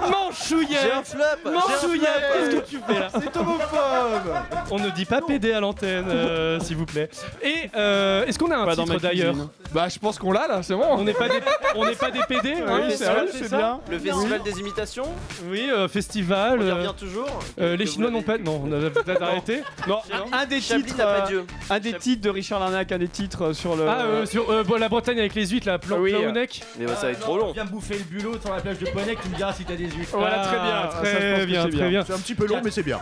[0.09, 2.07] Manchouillet J'ai un flop Manchouillet.
[2.33, 4.35] Qu'est-ce que tu fais là C'est homophobe.
[4.71, 7.09] On ne dit pas PD à l'antenne, euh, s'il vous plaît.
[7.43, 9.49] Et euh, est-ce qu'on a un Pas dans titre ma d'ailleurs cuisine.
[9.73, 10.85] Bah, je pense qu'on l'a là, c'est bon.
[10.89, 11.39] On n'est pas des,
[11.75, 13.79] on n'est pas des PD Oui, hein, c'est vrai, c'est c'est ça bien.
[13.89, 15.05] Le festival des imitations
[15.45, 16.59] Oui, euh, festival.
[16.61, 17.27] On y euh, revient toujours
[17.59, 18.37] euh, les Chinois n'ont pas.
[18.37, 19.61] Non, on a peut-être arrêté.
[19.87, 19.99] Non,
[20.31, 21.45] un des Chablis titres, n'a pas euh, Dieu.
[21.69, 23.87] un des titres de Richard Larnac, un des titres sur le.
[23.87, 26.63] Ah, euh, sur euh, bon, la Bretagne avec les huîtres, la plan Oui, euh, Plaounec.
[26.79, 27.51] Mais bah, ça va être trop long.
[27.51, 29.63] Viens me bouffer le bulot sur la plage de Poney, tu me diras si
[30.11, 30.81] Voilà, très bien.
[30.83, 32.03] Ah, Ça, je pense Très que bien, c'est très bien.
[32.05, 32.99] C'est un petit peu long, mais c'est bien.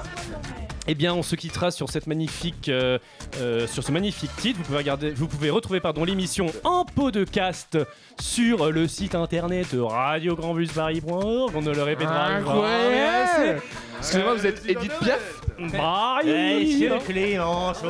[0.89, 2.97] Eh bien, on se quittera sur cette magnifique, euh,
[3.41, 4.57] euh, sur ce magnifique titre.
[4.59, 7.77] Vous pouvez regarder, vous pouvez retrouver pardon l'émission en podcast
[8.21, 11.51] sur le site internet radiograndbusparis.org.
[11.55, 13.55] On ne le répétera jamais assez.
[13.99, 15.41] Excusez-moi, vous êtes Edith Piaf.
[16.99, 17.87] Clémenceau.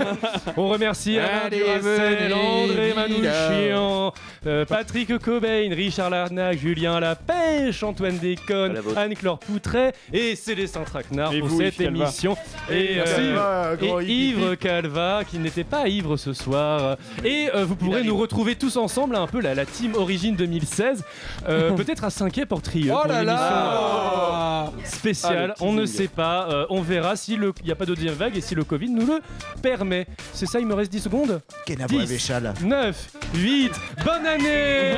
[0.56, 2.94] On remercie Alain Allez, Duracell, venez, André.
[2.94, 4.12] Manouchian,
[4.46, 11.40] euh, Patrick Cobain, Richard Larnac, Julien Lapêche, Antoine Déconne, Anne-Claire Poutret et Célestin Traquenard Et
[11.40, 12.04] pour vous, cette Yves Calva.
[12.04, 12.36] émission.
[12.70, 14.06] Et Calva, euh, grand et.
[14.06, 16.96] Yves Calva, qui n'était pas ivre ce soir.
[17.24, 21.04] Et euh, vous pourrez nous retrouver tous ensemble, un peu la, la team Origine 2016,
[21.48, 22.92] euh, peut-être à 5 pour Trieux.
[22.94, 24.72] Oh là là Ah,
[25.04, 28.14] le on ne sait pas, euh, on verra si il n'y a pas de deuxième
[28.14, 29.20] vague et si le Covid nous le
[29.62, 30.06] permet.
[30.32, 32.54] C'est ça, il me reste 10 secondes Kenavo 10, Avéchal.
[32.62, 33.72] 9, 8,
[34.04, 34.94] bonne année